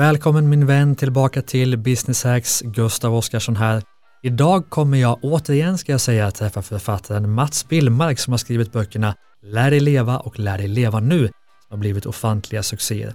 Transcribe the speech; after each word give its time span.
Välkommen 0.00 0.48
min 0.48 0.66
vän 0.66 0.96
tillbaka 0.96 1.42
till 1.42 1.78
Business 1.78 2.24
Hacks, 2.24 2.60
Gustav 2.60 3.14
Oskarsson 3.14 3.56
här. 3.56 3.82
Idag 4.22 4.70
kommer 4.70 4.98
jag 4.98 5.18
återigen 5.22 5.78
ska 5.78 5.92
jag 5.92 6.00
säga 6.00 6.30
träffa 6.30 6.62
författaren 6.62 7.30
Mats 7.30 7.68
Billmark 7.68 8.18
som 8.18 8.32
har 8.32 8.38
skrivit 8.38 8.72
böckerna 8.72 9.14
Lär 9.42 9.70
dig 9.70 9.80
leva 9.80 10.18
och 10.18 10.38
Lär 10.38 10.58
dig 10.58 10.68
leva 10.68 11.00
nu 11.00 11.26
som 11.26 11.34
har 11.70 11.76
blivit 11.76 12.06
ofantliga 12.06 12.62
succéer. 12.62 13.14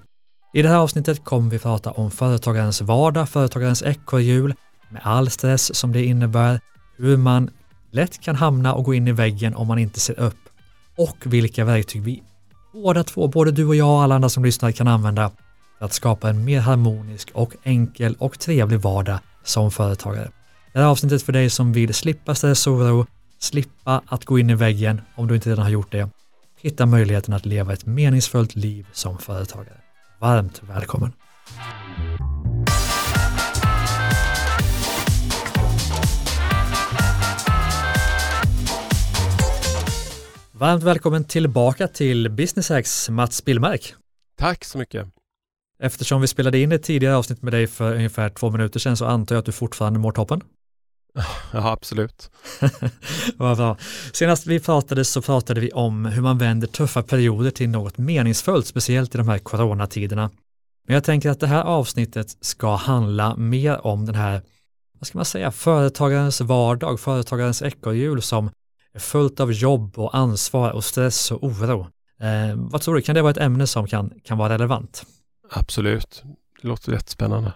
I 0.54 0.62
det 0.62 0.70
här 0.70 0.78
avsnittet 0.78 1.24
kommer 1.24 1.50
vi 1.50 1.60
prata 1.60 1.92
om 1.92 2.12
företagarens 2.12 2.82
vardag, 2.82 3.30
företagarens 3.30 3.84
ekorrhjul 3.84 4.54
med 4.90 5.02
all 5.06 5.30
stress 5.30 5.76
som 5.76 5.92
det 5.92 6.06
innebär, 6.06 6.60
hur 6.98 7.18
man 7.18 7.50
lätt 7.92 8.22
kan 8.22 8.36
hamna 8.36 8.74
och 8.74 8.84
gå 8.84 8.94
in 8.94 9.08
i 9.08 9.12
väggen 9.12 9.56
om 9.56 9.68
man 9.68 9.80
inte 9.80 10.00
ser 10.00 10.20
upp 10.20 10.40
och 10.98 11.18
vilka 11.24 11.66
verktyg 11.66 12.02
vi 12.02 12.24
båda 12.74 13.04
två, 13.04 13.28
både 13.28 13.52
du 13.52 13.66
och 13.66 13.76
jag 13.76 13.90
och 13.90 14.04
alla 14.04 14.16
andra 14.16 14.30
som 14.30 14.46
lyssnar 14.46 14.72
kan 14.72 14.88
använda 14.88 15.32
för 15.78 15.86
att 15.86 15.94
skapa 15.94 16.30
en 16.30 16.46
mer 16.46 16.60
harmonisk 16.60 17.32
och 17.34 17.54
enkel 17.64 18.16
och 18.20 18.40
trevlig 18.40 18.80
vardag 18.80 19.20
som 19.44 19.72
företagare. 19.72 20.32
Det 20.74 20.80
här 20.80 20.86
avsnittet 20.86 21.24
för 21.24 21.34
dig 21.34 21.50
som 21.50 21.74
vill 21.74 21.94
slippa 21.94 22.36
stress 22.36 22.68
och 22.68 22.74
oro, 22.74 23.06
slippa 23.40 24.02
att 24.08 24.26
gå 24.26 24.40
in 24.40 24.50
i 24.50 24.56
väggen 24.56 25.02
om 25.16 25.28
du 25.28 25.36
inte 25.36 25.50
redan 25.50 25.64
har 25.64 25.72
gjort 25.72 25.92
det, 25.92 26.10
hitta 26.62 26.86
möjligheten 26.86 27.34
att 27.34 27.46
leva 27.46 27.74
ett 27.74 27.86
meningsfullt 27.86 28.56
liv 28.56 28.88
som 28.92 29.18
företagare. 29.18 29.78
Varmt 30.20 30.62
välkommen! 30.64 31.12
Varmt 40.52 40.84
välkommen 40.84 41.24
tillbaka 41.24 41.88
till 41.88 42.30
Business 42.30 42.70
Hacks, 42.70 43.10
Mats 43.10 43.46
Billmark. 43.46 43.96
Tack 44.38 44.66
så 44.66 44.78
mycket. 44.78 45.15
Eftersom 45.80 46.22
vi 46.22 46.28
spelade 46.28 46.60
in 46.60 46.72
ett 46.72 46.84
tidigare 46.84 47.16
avsnitt 47.16 47.42
med 47.42 47.54
dig 47.54 47.68
för 47.68 47.96
ungefär 47.96 48.30
två 48.30 48.50
minuter 48.50 48.80
sedan 48.80 48.98
så 48.98 49.06
antar 49.06 49.36
jag 49.36 49.40
att 49.40 49.46
du 49.46 49.52
fortfarande 49.52 50.00
mår 50.00 50.12
toppen? 50.12 50.42
Ja, 51.54 51.72
absolut. 51.72 52.32
Vad 53.38 53.58
bra. 53.58 53.78
Senast 54.14 54.48
vi 54.48 54.60
pratade 54.60 55.06
så 55.06 55.22
pratade 55.22 55.62
vi 55.62 55.72
om 55.72 56.06
hur 56.06 56.22
man 56.22 56.38
vänder 56.38 56.68
tuffa 56.68 57.04
perioder 57.04 57.52
till 57.52 57.70
något 57.70 57.98
meningsfullt, 57.98 58.68
speciellt 58.68 59.16
i 59.16 59.18
de 59.18 59.30
här 59.30 59.38
coronatiderna. 59.38 60.32
Men 60.88 60.94
jag 60.94 61.04
tänker 61.04 61.30
att 61.30 61.40
det 61.40 61.48
här 61.48 61.64
avsnittet 61.64 62.38
ska 62.42 62.76
handla 62.76 63.36
mer 63.36 63.88
om 63.88 64.06
den 64.06 64.16
här, 64.16 64.42
vad 65.00 65.08
ska 65.08 65.18
man 65.18 65.26
säga, 65.26 65.52
företagarens 65.52 66.42
vardag, 66.42 67.00
företagarens 67.00 67.62
ekorrhjul 67.62 68.22
som 68.22 68.52
är 68.94 69.00
fullt 69.00 69.40
av 69.40 69.54
jobb 69.54 70.00
och 70.00 70.18
ansvar 70.18 70.72
och 70.72 70.84
stress 70.84 71.32
och 71.32 71.44
oro. 71.44 71.88
Eh, 72.20 72.56
vad 72.56 72.82
tror 72.82 72.96
du, 72.96 73.02
kan 73.02 73.16
det 73.16 73.22
vara 73.22 73.32
ett 73.32 73.38
ämne 73.38 73.68
som 73.68 73.88
kan, 73.88 74.14
kan 74.24 74.38
vara 74.38 74.54
relevant? 74.54 75.06
Absolut, 75.52 76.24
det 76.62 76.68
låter 76.68 76.92
jättespännande. 76.92 77.54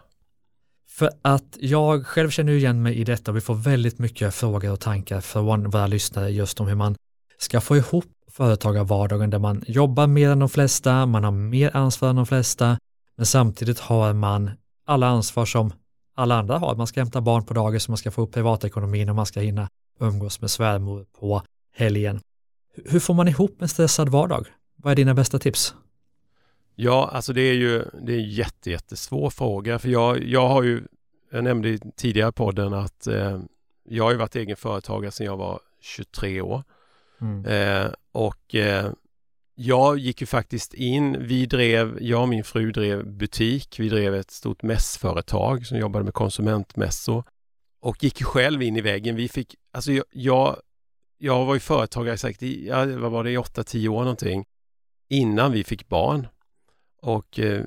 För 0.90 1.12
att 1.22 1.58
jag 1.60 2.06
själv 2.06 2.30
känner 2.30 2.54
igen 2.54 2.82
mig 2.82 2.96
i 2.96 3.04
detta 3.04 3.32
och 3.32 3.38
vi 3.38 3.42
får 3.42 3.56
väldigt 3.56 4.00
mycket 4.00 4.36
frågor 4.36 4.72
och 4.72 4.80
tankar 4.80 5.22
från 5.22 5.70
våra 5.70 5.88
lyssnare 5.88 6.30
just 6.30 6.60
om 6.60 6.68
hur 6.68 6.76
man 6.76 6.96
ska 7.38 7.62
få 7.62 7.78
ihop 7.78 8.06
företagarvardagen 8.32 9.30
där 9.30 9.40
man 9.40 9.64
jobbar 9.68 10.08
mer 10.08 10.30
än 10.30 10.40
de 10.40 10.50
flesta, 10.50 11.06
man 11.06 11.24
har 11.24 11.32
mer 11.32 11.76
ansvar 11.76 12.10
än 12.10 12.16
de 12.16 12.26
flesta, 12.26 12.78
men 13.16 13.26
samtidigt 13.26 13.80
har 13.80 14.14
man 14.14 14.52
alla 14.86 15.08
ansvar 15.08 15.46
som 15.46 15.74
alla 16.16 16.36
andra 16.40 16.58
har. 16.58 16.76
Man 16.76 16.88
ska 16.88 17.00
hämta 17.00 17.22
barn 17.22 17.46
på 17.46 17.54
dagis, 17.54 17.88
man 17.88 17.98
ska 17.98 18.12
få 18.12 18.22
upp 18.22 18.34
privatekonomin 18.34 19.10
och 19.10 19.16
man 19.16 19.26
ska 19.26 19.40
hinna 19.40 19.70
umgås 20.00 20.42
med 20.42 20.52
svärmor 20.52 21.06
på 21.20 21.42
helgen. 21.76 22.20
Hur 22.86 23.00
får 23.00 23.14
man 23.14 23.28
ihop 23.28 23.62
en 23.62 23.70
stressad 23.70 24.10
vardag? 24.10 24.48
Vad 24.76 24.92
är 24.92 24.96
dina 24.96 25.14
bästa 25.14 25.40
tips? 25.40 25.76
Ja, 26.82 27.10
alltså 27.14 27.34
det 27.34 27.42
är 27.42 27.54
ju 27.54 27.86
det 28.02 28.14
är 28.14 28.18
en 28.18 28.30
jätte, 28.30 28.70
jättesvår 28.72 29.30
fråga 29.30 29.80
för 29.80 29.90
jag, 29.90 30.24
jag 30.24 30.48
har 30.48 30.64
ju, 30.64 30.84
jag 31.32 31.44
nämnde 31.44 31.70
i 31.70 31.80
tidigare 31.96 32.32
podden 32.32 32.74
att 32.74 33.08
eh, 33.08 33.42
jag 33.84 34.04
har 34.04 34.12
ju 34.12 34.18
varit 34.18 34.36
egen 34.36 34.56
företagare 34.56 35.12
sedan 35.12 35.26
jag 35.26 35.38
var 35.38 35.60
23 35.82 36.42
år. 36.42 36.64
Mm. 37.22 37.46
Eh, 37.46 37.92
och 38.12 38.56
eh, 38.56 38.92
jag 39.56 39.98
gick 39.98 40.22
ju 40.22 40.28
faktiskt 40.28 40.74
in, 40.74 41.18
vi 41.20 41.46
drev, 41.46 41.98
jag 42.02 42.22
och 42.22 42.30
min 42.30 42.44
fru 42.44 42.72
drev 42.72 43.08
butik, 43.08 43.80
vi 43.80 43.90
drev 43.90 44.16
ett 44.16 44.32
stort 44.32 44.64
mässföretag 44.64 45.66
som 45.66 45.78
jobbade 45.78 46.06
med 46.06 46.14
konsumentmässor 46.14 47.24
och 47.82 48.04
gick 48.04 48.24
själv 48.24 48.62
in 48.62 48.76
i 48.76 48.82
väggen. 48.82 49.16
Vi 49.16 49.28
fick, 49.28 49.56
alltså 49.72 49.92
jag, 49.92 50.06
jag, 50.12 50.58
jag 51.18 51.46
var 51.46 51.54
ju 51.54 51.60
företagare 51.60 52.18
säkert 52.18 52.44
i, 52.44 52.68
ja, 52.68 52.86
vad 52.86 53.12
var 53.12 53.24
det, 53.24 53.32
i 53.32 53.38
8-10 53.38 53.88
år 53.88 54.00
någonting 54.00 54.46
innan 55.10 55.52
vi 55.52 55.64
fick 55.64 55.88
barn 55.88 56.28
och 57.02 57.40
eh, 57.40 57.66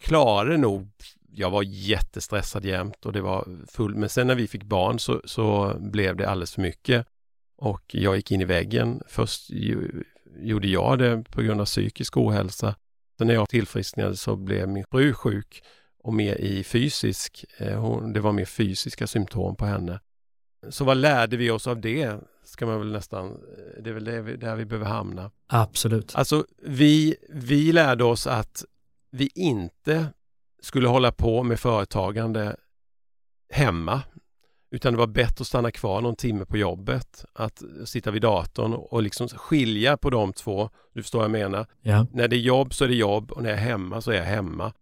klarade 0.00 0.56
nog 0.56 0.90
jag 1.32 1.50
var 1.50 1.62
jättestressad 1.62 2.64
jämt 2.64 3.06
och 3.06 3.12
det 3.12 3.20
var 3.20 3.66
full, 3.68 3.94
men 3.94 4.08
sen 4.08 4.26
när 4.26 4.34
vi 4.34 4.48
fick 4.48 4.64
barn 4.64 4.98
så, 4.98 5.20
så 5.24 5.76
blev 5.80 6.16
det 6.16 6.28
alldeles 6.28 6.54
för 6.54 6.62
mycket 6.62 7.06
och 7.56 7.82
jag 7.88 8.16
gick 8.16 8.32
in 8.32 8.40
i 8.40 8.44
väggen. 8.44 9.02
Först 9.08 9.50
ju, 9.50 10.04
gjorde 10.38 10.68
jag 10.68 10.98
det 10.98 11.24
på 11.30 11.42
grund 11.42 11.60
av 11.60 11.64
psykisk 11.64 12.16
ohälsa. 12.16 12.74
Sen 13.18 13.26
när 13.26 13.34
jag 13.34 13.48
tillfrisknade 13.48 14.16
så 14.16 14.36
blev 14.36 14.68
min 14.68 14.84
fru 14.90 15.12
sjuk 15.12 15.62
och 16.02 16.14
mer 16.14 16.34
i 16.34 16.64
fysisk, 16.64 17.44
eh, 17.58 17.80
hon, 17.80 18.12
det 18.12 18.20
var 18.20 18.32
mer 18.32 18.44
fysiska 18.44 19.06
symptom 19.06 19.56
på 19.56 19.66
henne. 19.66 20.00
Så 20.68 20.84
vad 20.84 20.96
lärde 20.96 21.36
vi 21.36 21.50
oss 21.50 21.66
av 21.66 21.80
det? 21.80 22.16
Ska 22.44 22.66
man 22.66 22.78
väl 22.78 22.92
nästan, 22.92 23.26
eh, 23.26 23.82
det 23.82 23.90
är 23.90 23.94
väl 23.94 24.04
det, 24.04 24.36
där 24.36 24.56
vi 24.56 24.64
behöver 24.64 24.86
hamna. 24.86 25.30
Absolut. 25.46 26.14
Alltså 26.14 26.46
vi, 26.62 27.16
vi 27.28 27.72
lärde 27.72 28.04
oss 28.04 28.26
att 28.26 28.64
vi 29.10 29.30
inte 29.34 30.06
skulle 30.62 30.88
hålla 30.88 31.12
på 31.12 31.42
med 31.42 31.60
företagande 31.60 32.56
hemma. 33.50 34.02
Utan 34.70 34.92
det 34.92 34.98
var 34.98 35.06
bättre 35.06 35.42
att 35.42 35.46
stanna 35.46 35.70
kvar 35.70 36.00
någon 36.00 36.16
timme 36.16 36.44
på 36.44 36.56
jobbet. 36.56 37.24
Att 37.32 37.62
sitta 37.84 38.10
vid 38.10 38.22
datorn 38.22 38.74
och 38.74 39.02
liksom 39.02 39.28
skilja 39.28 39.96
på 39.96 40.10
de 40.10 40.32
två. 40.32 40.70
Du 40.94 41.02
förstår 41.02 41.18
vad 41.18 41.24
jag 41.24 41.30
menar. 41.30 41.66
Ja. 41.82 42.06
När 42.12 42.28
det 42.28 42.36
är 42.36 42.40
jobb 42.40 42.74
så 42.74 42.84
är 42.84 42.88
det 42.88 42.94
jobb 42.94 43.32
och 43.32 43.42
när 43.42 43.50
jag 43.50 43.58
är 43.58 43.62
hemma 43.62 44.00
så 44.00 44.10
är 44.10 44.16
jag 44.16 44.24
hemma. 44.24 44.72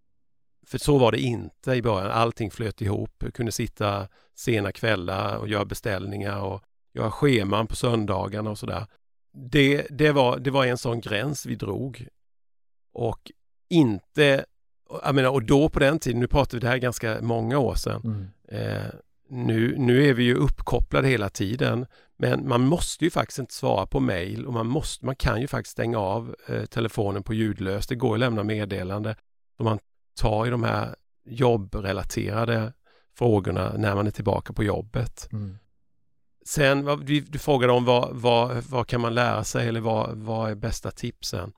För 0.68 0.78
så 0.78 0.98
var 0.98 1.12
det 1.12 1.18
inte 1.18 1.72
i 1.72 1.82
början. 1.82 2.10
Allting 2.10 2.50
flöt 2.50 2.80
ihop. 2.80 3.10
Jag 3.18 3.34
kunde 3.34 3.52
sitta 3.52 4.08
sena 4.34 4.72
kvällar 4.72 5.36
och 5.36 5.48
göra 5.48 5.64
beställningar 5.64 6.40
och 6.40 6.62
göra 6.94 7.10
scheman 7.10 7.66
på 7.66 7.76
söndagarna 7.76 8.50
och 8.50 8.58
sådär. 8.58 8.86
Det, 9.32 9.86
det, 9.90 10.12
var, 10.12 10.38
det 10.38 10.50
var 10.50 10.66
en 10.66 10.78
sån 10.78 11.00
gräns 11.00 11.46
vi 11.46 11.54
drog. 11.54 12.06
Och 12.92 13.32
inte, 13.68 14.44
jag 15.04 15.14
menar, 15.14 15.30
och 15.30 15.42
då 15.42 15.68
på 15.68 15.78
den 15.78 15.98
tiden, 15.98 16.20
nu 16.20 16.26
pratar 16.26 16.56
vi 16.56 16.60
det 16.60 16.68
här 16.68 16.78
ganska 16.78 17.18
många 17.20 17.58
år 17.58 17.74
sedan, 17.74 18.00
mm. 18.04 18.28
eh, 18.48 18.90
nu, 19.28 19.74
nu 19.78 20.08
är 20.08 20.14
vi 20.14 20.22
ju 20.22 20.34
uppkopplade 20.34 21.08
hela 21.08 21.28
tiden, 21.28 21.86
men 22.16 22.48
man 22.48 22.60
måste 22.66 23.04
ju 23.04 23.10
faktiskt 23.10 23.38
inte 23.38 23.54
svara 23.54 23.86
på 23.86 24.00
mail 24.00 24.46
och 24.46 24.52
man, 24.52 24.66
måste, 24.66 25.06
man 25.06 25.16
kan 25.16 25.40
ju 25.40 25.46
faktiskt 25.46 25.72
stänga 25.72 25.98
av 25.98 26.36
eh, 26.48 26.64
telefonen 26.64 27.22
på 27.22 27.34
ljudlös. 27.34 27.86
Det 27.86 27.94
går 27.94 28.14
att 28.14 28.20
lämna 28.20 28.42
meddelande. 28.42 29.16
Man 29.58 29.78
tar 30.18 30.46
i 30.46 30.50
de 30.50 30.62
här 30.62 30.94
jobbrelaterade 31.26 32.72
frågorna 33.18 33.72
när 33.76 33.94
man 33.94 34.06
är 34.06 34.10
tillbaka 34.10 34.52
på 34.52 34.64
jobbet. 34.64 35.28
Mm. 35.32 35.58
Sen, 36.46 36.84
vad, 36.84 37.06
du, 37.06 37.20
du 37.20 37.38
frågade 37.38 37.72
om 37.72 37.84
vad, 37.84 38.16
vad, 38.16 38.64
vad 38.64 38.86
kan 38.86 39.00
man 39.00 39.14
lära 39.14 39.44
sig 39.44 39.68
eller 39.68 39.80
vad, 39.80 40.16
vad 40.18 40.50
är 40.50 40.54
bästa 40.54 40.90
tipsen? 40.90 41.52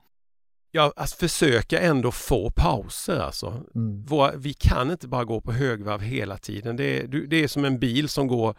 Ja, 0.71 0.93
att 0.95 1.11
försöka 1.11 1.79
ändå 1.79 2.11
få 2.11 2.51
pauser 2.51 3.19
alltså. 3.19 3.63
Mm. 3.75 4.05
Våra, 4.05 4.31
vi 4.35 4.53
kan 4.53 4.91
inte 4.91 5.07
bara 5.07 5.25
gå 5.25 5.41
på 5.41 5.51
högvarv 5.51 6.01
hela 6.01 6.37
tiden. 6.37 6.75
Det 6.75 6.99
är, 6.99 7.07
det 7.07 7.43
är 7.43 7.47
som 7.47 7.65
en 7.65 7.79
bil 7.79 8.09
som 8.09 8.27
går 8.27 8.55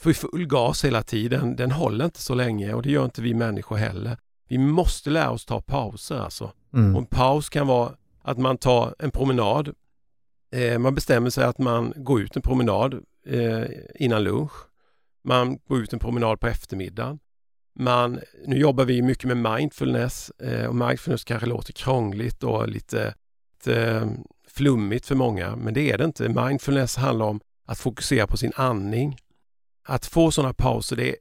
för 0.00 0.12
full 0.12 0.46
gas 0.46 0.84
hela 0.84 1.02
tiden. 1.02 1.56
Den 1.56 1.70
håller 1.70 2.04
inte 2.04 2.22
så 2.22 2.34
länge 2.34 2.74
och 2.74 2.82
det 2.82 2.90
gör 2.90 3.04
inte 3.04 3.22
vi 3.22 3.34
människor 3.34 3.76
heller. 3.76 4.18
Vi 4.48 4.58
måste 4.58 5.10
lära 5.10 5.30
oss 5.30 5.44
ta 5.44 5.60
pauser 5.60 6.18
alltså. 6.18 6.52
Mm. 6.74 6.94
Och 6.94 7.00
en 7.00 7.06
paus 7.06 7.48
kan 7.48 7.66
vara 7.66 7.92
att 8.22 8.38
man 8.38 8.58
tar 8.58 8.94
en 8.98 9.10
promenad. 9.10 9.74
Eh, 10.52 10.78
man 10.78 10.94
bestämmer 10.94 11.30
sig 11.30 11.44
att 11.44 11.58
man 11.58 11.92
går 11.96 12.20
ut 12.20 12.36
en 12.36 12.42
promenad 12.42 12.94
eh, 13.26 13.64
innan 13.94 14.24
lunch. 14.24 14.52
Man 15.24 15.58
går 15.58 15.78
ut 15.78 15.92
en 15.92 15.98
promenad 15.98 16.40
på 16.40 16.46
eftermiddagen. 16.46 17.18
Man, 17.74 18.20
nu 18.46 18.58
jobbar 18.58 18.84
vi 18.84 19.02
mycket 19.02 19.24
med 19.24 19.36
mindfulness 19.56 20.30
eh, 20.30 20.66
och 20.66 20.74
mindfulness 20.74 21.24
kanske 21.24 21.48
låter 21.48 21.72
krångligt 21.72 22.42
och 22.42 22.68
lite, 22.68 23.14
lite 23.52 23.90
eh, 23.90 24.06
flummigt 24.48 25.06
för 25.06 25.14
många, 25.14 25.56
men 25.56 25.74
det 25.74 25.90
är 25.90 25.98
det 25.98 26.04
inte. 26.04 26.28
Mindfulness 26.28 26.96
handlar 26.96 27.26
om 27.26 27.40
att 27.66 27.78
fokusera 27.78 28.26
på 28.26 28.36
sin 28.36 28.52
andning. 28.56 29.16
Att 29.88 30.06
få 30.06 30.30
sådana 30.30 30.54
pauser, 30.54 30.96
det 30.96 31.08
är 31.08 31.16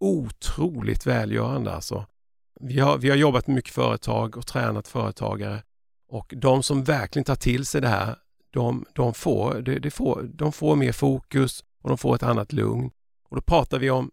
otroligt 0.00 1.06
välgörande 1.06 1.72
alltså. 1.72 2.06
Vi 2.60 2.78
har, 2.78 2.98
vi 2.98 3.10
har 3.10 3.16
jobbat 3.16 3.46
med 3.46 3.54
mycket 3.54 3.74
företag 3.74 4.36
och 4.36 4.46
tränat 4.46 4.88
företagare 4.88 5.62
och 6.10 6.34
de 6.36 6.62
som 6.62 6.84
verkligen 6.84 7.24
tar 7.24 7.34
till 7.34 7.66
sig 7.66 7.80
det 7.80 7.88
här, 7.88 8.16
de, 8.50 8.84
de, 8.94 9.14
får, 9.14 9.60
de, 9.60 9.78
de 9.78 9.90
får, 9.90 10.22
de 10.22 10.52
får 10.52 10.76
mer 10.76 10.92
fokus 10.92 11.64
och 11.82 11.88
de 11.88 11.98
får 11.98 12.14
ett 12.14 12.22
annat 12.22 12.52
lugn. 12.52 12.90
Och 13.28 13.36
då 13.36 13.42
pratar 13.42 13.78
vi 13.78 13.90
om 13.90 14.10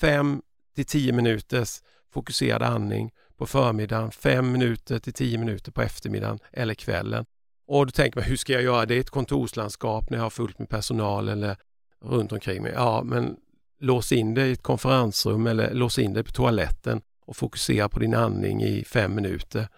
fem 0.00 0.42
till 0.74 0.84
tio 0.84 1.12
minuters 1.12 1.82
fokuserad 2.12 2.62
andning 2.62 3.10
på 3.36 3.46
förmiddagen, 3.46 4.10
fem 4.10 4.52
minuter 4.52 4.98
till 4.98 5.12
tio 5.12 5.38
minuter 5.38 5.72
på 5.72 5.82
eftermiddagen 5.82 6.38
eller 6.52 6.74
kvällen. 6.74 7.24
Och 7.66 7.86
då 7.86 7.92
tänker 7.92 8.20
man, 8.20 8.28
hur 8.28 8.36
ska 8.36 8.52
jag 8.52 8.62
göra 8.62 8.86
det 8.86 8.94
i 8.94 8.98
ett 8.98 9.10
kontorslandskap 9.10 10.10
när 10.10 10.18
jag 10.18 10.22
har 10.22 10.30
fullt 10.30 10.58
med 10.58 10.68
personal 10.68 11.28
eller 11.28 11.56
runt 12.02 12.32
omkring 12.32 12.62
mig? 12.62 12.72
Ja, 12.74 13.02
men 13.04 13.36
lås 13.80 14.12
in 14.12 14.34
dig 14.34 14.48
i 14.48 14.52
ett 14.52 14.62
konferensrum 14.62 15.46
eller 15.46 15.74
lås 15.74 15.98
in 15.98 16.12
dig 16.12 16.24
på 16.24 16.32
toaletten 16.32 17.00
och 17.26 17.36
fokusera 17.36 17.88
på 17.88 17.98
din 17.98 18.14
andning 18.14 18.62
i 18.62 18.84
fem 18.84 19.14
minuter. 19.14 19.68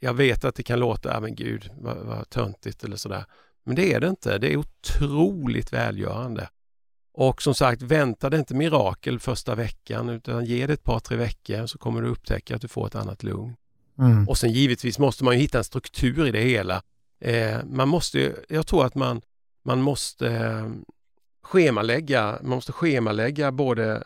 Jag 0.00 0.14
vet 0.14 0.44
att 0.44 0.54
det 0.54 0.62
kan 0.62 0.80
låta, 0.80 1.12
ja 1.12 1.20
men 1.20 1.34
gud 1.34 1.70
vad, 1.78 1.96
vad 1.96 2.30
töntigt 2.30 2.84
eller 2.84 2.96
sådär. 2.96 3.24
Men 3.64 3.76
det 3.76 3.92
är 3.92 4.00
det 4.00 4.08
inte. 4.08 4.38
Det 4.38 4.52
är 4.52 4.56
otroligt 4.56 5.72
välgörande. 5.72 6.48
Och 7.12 7.42
som 7.42 7.54
sagt, 7.54 7.82
vänta 7.82 8.30
dig 8.30 8.38
inte 8.38 8.54
mirakel 8.54 9.20
första 9.20 9.54
veckan 9.54 10.08
utan 10.08 10.44
ge 10.44 10.66
det 10.66 10.72
ett 10.72 10.84
par, 10.84 11.00
tre 11.00 11.16
veckor 11.16 11.66
så 11.66 11.78
kommer 11.78 12.02
du 12.02 12.08
upptäcka 12.08 12.56
att 12.56 12.60
du 12.62 12.68
får 12.68 12.86
ett 12.86 12.94
annat 12.94 13.22
lugn. 13.22 13.56
Mm. 13.98 14.28
Och 14.28 14.38
sen 14.38 14.52
givetvis 14.52 14.98
måste 14.98 15.24
man 15.24 15.34
hitta 15.34 15.58
en 15.58 15.64
struktur 15.64 16.26
i 16.26 16.30
det 16.30 16.40
hela. 16.40 16.82
Eh, 17.20 17.58
man 17.64 17.88
måste, 17.88 18.34
jag 18.48 18.66
tror 18.66 18.86
att 18.86 18.94
man, 18.94 19.20
man 19.62 19.80
måste 19.80 20.28
eh, 20.28 20.68
schemalägga, 21.42 22.38
man 22.42 22.50
måste 22.50 22.72
schemalägga 22.72 23.52
både 23.52 24.04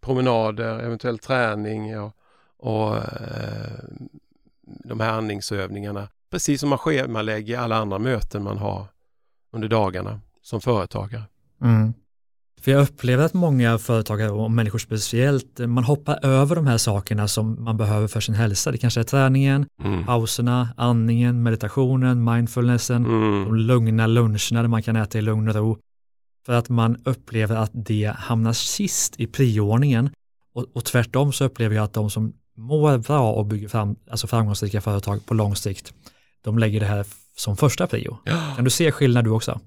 promenader, 0.00 0.78
eventuell 0.78 1.18
träning 1.18 2.00
och, 2.00 2.16
och 2.56 2.96
eh, 2.96 3.78
de 4.66 5.00
här 5.00 5.12
andningsövningarna. 5.12 6.08
Precis 6.30 6.60
som 6.60 6.68
man 6.68 6.78
schemalägger 6.78 7.58
alla 7.58 7.76
andra 7.76 7.98
möten 7.98 8.42
man 8.42 8.58
har 8.58 8.86
under 9.52 9.68
dagarna 9.68 10.20
som 10.42 10.60
företagare. 10.60 11.22
Mm. 11.62 11.94
För 12.60 12.70
jag 12.70 12.82
upplever 12.82 13.24
att 13.24 13.34
många 13.34 13.78
företagare 13.78 14.30
och 14.30 14.50
människor 14.50 14.78
speciellt, 14.78 15.58
man 15.58 15.84
hoppar 15.84 16.24
över 16.24 16.56
de 16.56 16.66
här 16.66 16.78
sakerna 16.78 17.28
som 17.28 17.64
man 17.64 17.76
behöver 17.76 18.08
för 18.08 18.20
sin 18.20 18.34
hälsa. 18.34 18.70
Det 18.70 18.78
kanske 18.78 19.00
är 19.00 19.04
träningen, 19.04 19.66
mm. 19.84 20.06
pauserna, 20.06 20.68
andningen, 20.76 21.42
meditationen, 21.42 22.24
mindfulnessen, 22.24 23.06
mm. 23.06 23.44
de 23.44 23.56
lugna 23.56 24.06
luncherna 24.06 24.62
där 24.62 24.68
man 24.68 24.82
kan 24.82 24.96
äta 24.96 25.18
i 25.18 25.22
lugn 25.22 25.48
och 25.48 25.54
ro. 25.54 25.78
För 26.46 26.52
att 26.52 26.68
man 26.68 26.96
upplever 27.04 27.56
att 27.56 27.70
det 27.72 28.14
hamnar 28.16 28.52
sist 28.52 29.20
i 29.20 29.26
prioordningen. 29.26 30.10
Och, 30.54 30.66
och 30.74 30.84
tvärtom 30.84 31.32
så 31.32 31.44
upplever 31.44 31.76
jag 31.76 31.84
att 31.84 31.92
de 31.92 32.10
som 32.10 32.32
mår 32.56 32.98
bra 32.98 33.32
och 33.32 33.46
bygger 33.46 33.68
fram, 33.68 33.96
alltså 34.10 34.26
framgångsrika 34.26 34.80
företag 34.80 35.26
på 35.26 35.34
lång 35.34 35.56
sikt, 35.56 35.94
de 36.40 36.58
lägger 36.58 36.80
det 36.80 36.86
här 36.86 37.06
som 37.36 37.56
första 37.56 37.86
prio. 37.86 38.18
Ja. 38.24 38.52
Kan 38.56 38.64
du 38.64 38.70
se 38.70 38.92
skillnad 38.92 39.24
du 39.24 39.30
också? 39.30 39.60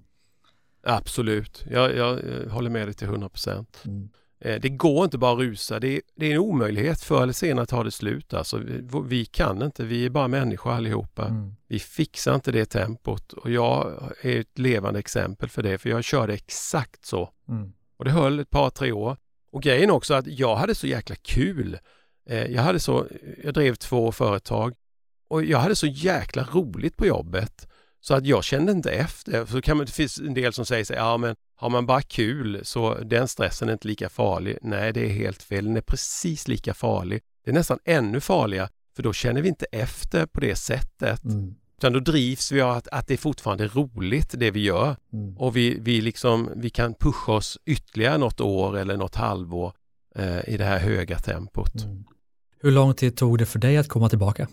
Absolut, 0.83 1.65
jag, 1.71 1.95
jag, 1.95 2.19
jag 2.45 2.50
håller 2.50 2.69
med 2.69 2.88
dig 2.88 2.94
till 2.94 3.07
100 3.07 3.30
procent. 3.30 3.81
Mm. 3.86 4.09
Eh, 4.41 4.62
det 4.62 4.69
går 4.69 5.03
inte 5.03 5.18
bara 5.18 5.33
att 5.33 5.39
rusa, 5.39 5.80
det 5.80 5.95
är, 5.95 6.01
det 6.15 6.25
är 6.25 6.31
en 6.31 6.39
omöjlighet. 6.39 7.01
Förr 7.01 7.24
eller 7.24 7.33
senare 7.33 7.65
tar 7.65 7.83
det 7.83 7.91
slut. 7.91 8.33
Alltså, 8.33 8.57
vi, 8.57 8.88
vi 9.06 9.25
kan 9.25 9.62
inte, 9.62 9.83
vi 9.83 10.06
är 10.06 10.09
bara 10.09 10.27
människor 10.27 10.71
allihopa. 10.71 11.25
Mm. 11.25 11.56
Vi 11.68 11.80
fixar 11.80 12.35
inte 12.35 12.51
det 12.51 12.65
tempot 12.65 13.33
och 13.33 13.51
jag 13.51 14.03
är 14.21 14.39
ett 14.39 14.59
levande 14.59 15.00
exempel 15.00 15.50
för 15.50 15.63
det, 15.63 15.77
för 15.77 15.89
jag 15.89 16.03
körde 16.03 16.33
exakt 16.33 17.06
så. 17.06 17.30
Mm. 17.50 17.74
Och 17.97 18.06
det 18.06 18.12
höll 18.12 18.39
ett 18.39 18.50
par, 18.50 18.69
tre 18.69 18.92
år. 18.92 19.18
Och 19.51 19.62
grejen 19.62 19.92
också 19.92 20.13
att 20.13 20.27
jag 20.27 20.56
hade 20.56 20.75
så 20.75 20.88
jäkla 20.88 21.15
kul. 21.15 21.77
Eh, 22.29 22.45
jag, 22.45 22.61
hade 22.61 22.79
så, 22.79 23.07
jag 23.43 23.53
drev 23.53 23.75
två 23.75 24.11
företag 24.11 24.73
och 25.27 25.43
jag 25.43 25.59
hade 25.59 25.75
så 25.75 25.87
jäkla 25.87 26.43
roligt 26.43 26.97
på 26.97 27.05
jobbet. 27.05 27.67
Så 28.01 28.13
att 28.13 28.25
jag 28.25 28.43
kände 28.43 28.71
inte 28.71 28.91
efter. 28.91 29.45
Så 29.45 29.61
kan 29.61 29.77
man, 29.77 29.85
det 29.85 29.91
finns 29.91 30.19
en 30.19 30.33
del 30.33 30.53
som 30.53 30.65
säger 30.65 30.83
så 30.83 30.93
ja 30.93 31.17
men 31.17 31.35
har 31.55 31.69
man 31.69 31.85
bara 31.85 32.01
kul 32.01 32.59
så 32.63 32.93
den 32.93 33.27
stressen 33.27 33.69
är 33.69 33.73
inte 33.73 33.87
lika 33.87 34.09
farlig. 34.09 34.57
Nej, 34.61 34.93
det 34.93 35.05
är 35.05 35.09
helt 35.09 35.43
fel. 35.43 35.65
Den 35.65 35.77
är 35.77 35.81
precis 35.81 36.47
lika 36.47 36.73
farlig. 36.73 37.21
Det 37.45 37.51
är 37.51 37.53
nästan 37.55 37.79
ännu 37.85 38.21
farligare 38.21 38.69
för 38.95 39.03
då 39.03 39.13
känner 39.13 39.41
vi 39.41 39.49
inte 39.49 39.65
efter 39.71 40.25
på 40.25 40.39
det 40.39 40.55
sättet. 40.55 41.23
Mm. 41.23 41.55
Utan 41.77 41.93
då 41.93 41.99
drivs 41.99 42.51
vi 42.51 42.61
av 42.61 42.71
att, 42.77 42.87
att 42.87 43.07
det 43.07 43.13
är 43.13 43.17
fortfarande 43.17 43.67
roligt 43.67 44.33
det 44.37 44.51
vi 44.51 44.59
gör. 44.59 44.95
Mm. 45.13 45.37
Och 45.37 45.55
vi, 45.55 45.79
vi, 45.79 46.01
liksom, 46.01 46.49
vi 46.55 46.69
kan 46.69 46.93
pusha 46.93 47.31
oss 47.31 47.57
ytterligare 47.65 48.17
något 48.17 48.41
år 48.41 48.77
eller 48.77 48.97
något 48.97 49.15
halvår 49.15 49.73
eh, 50.15 50.49
i 50.49 50.57
det 50.57 50.65
här 50.65 50.79
höga 50.79 51.19
tempot. 51.19 51.83
Mm. 51.83 52.03
Hur 52.61 52.71
lång 52.71 52.94
tid 52.94 53.17
tog 53.17 53.38
det 53.38 53.45
för 53.45 53.59
dig 53.59 53.77
att 53.77 53.88
komma 53.88 54.09
tillbaka? 54.09 54.47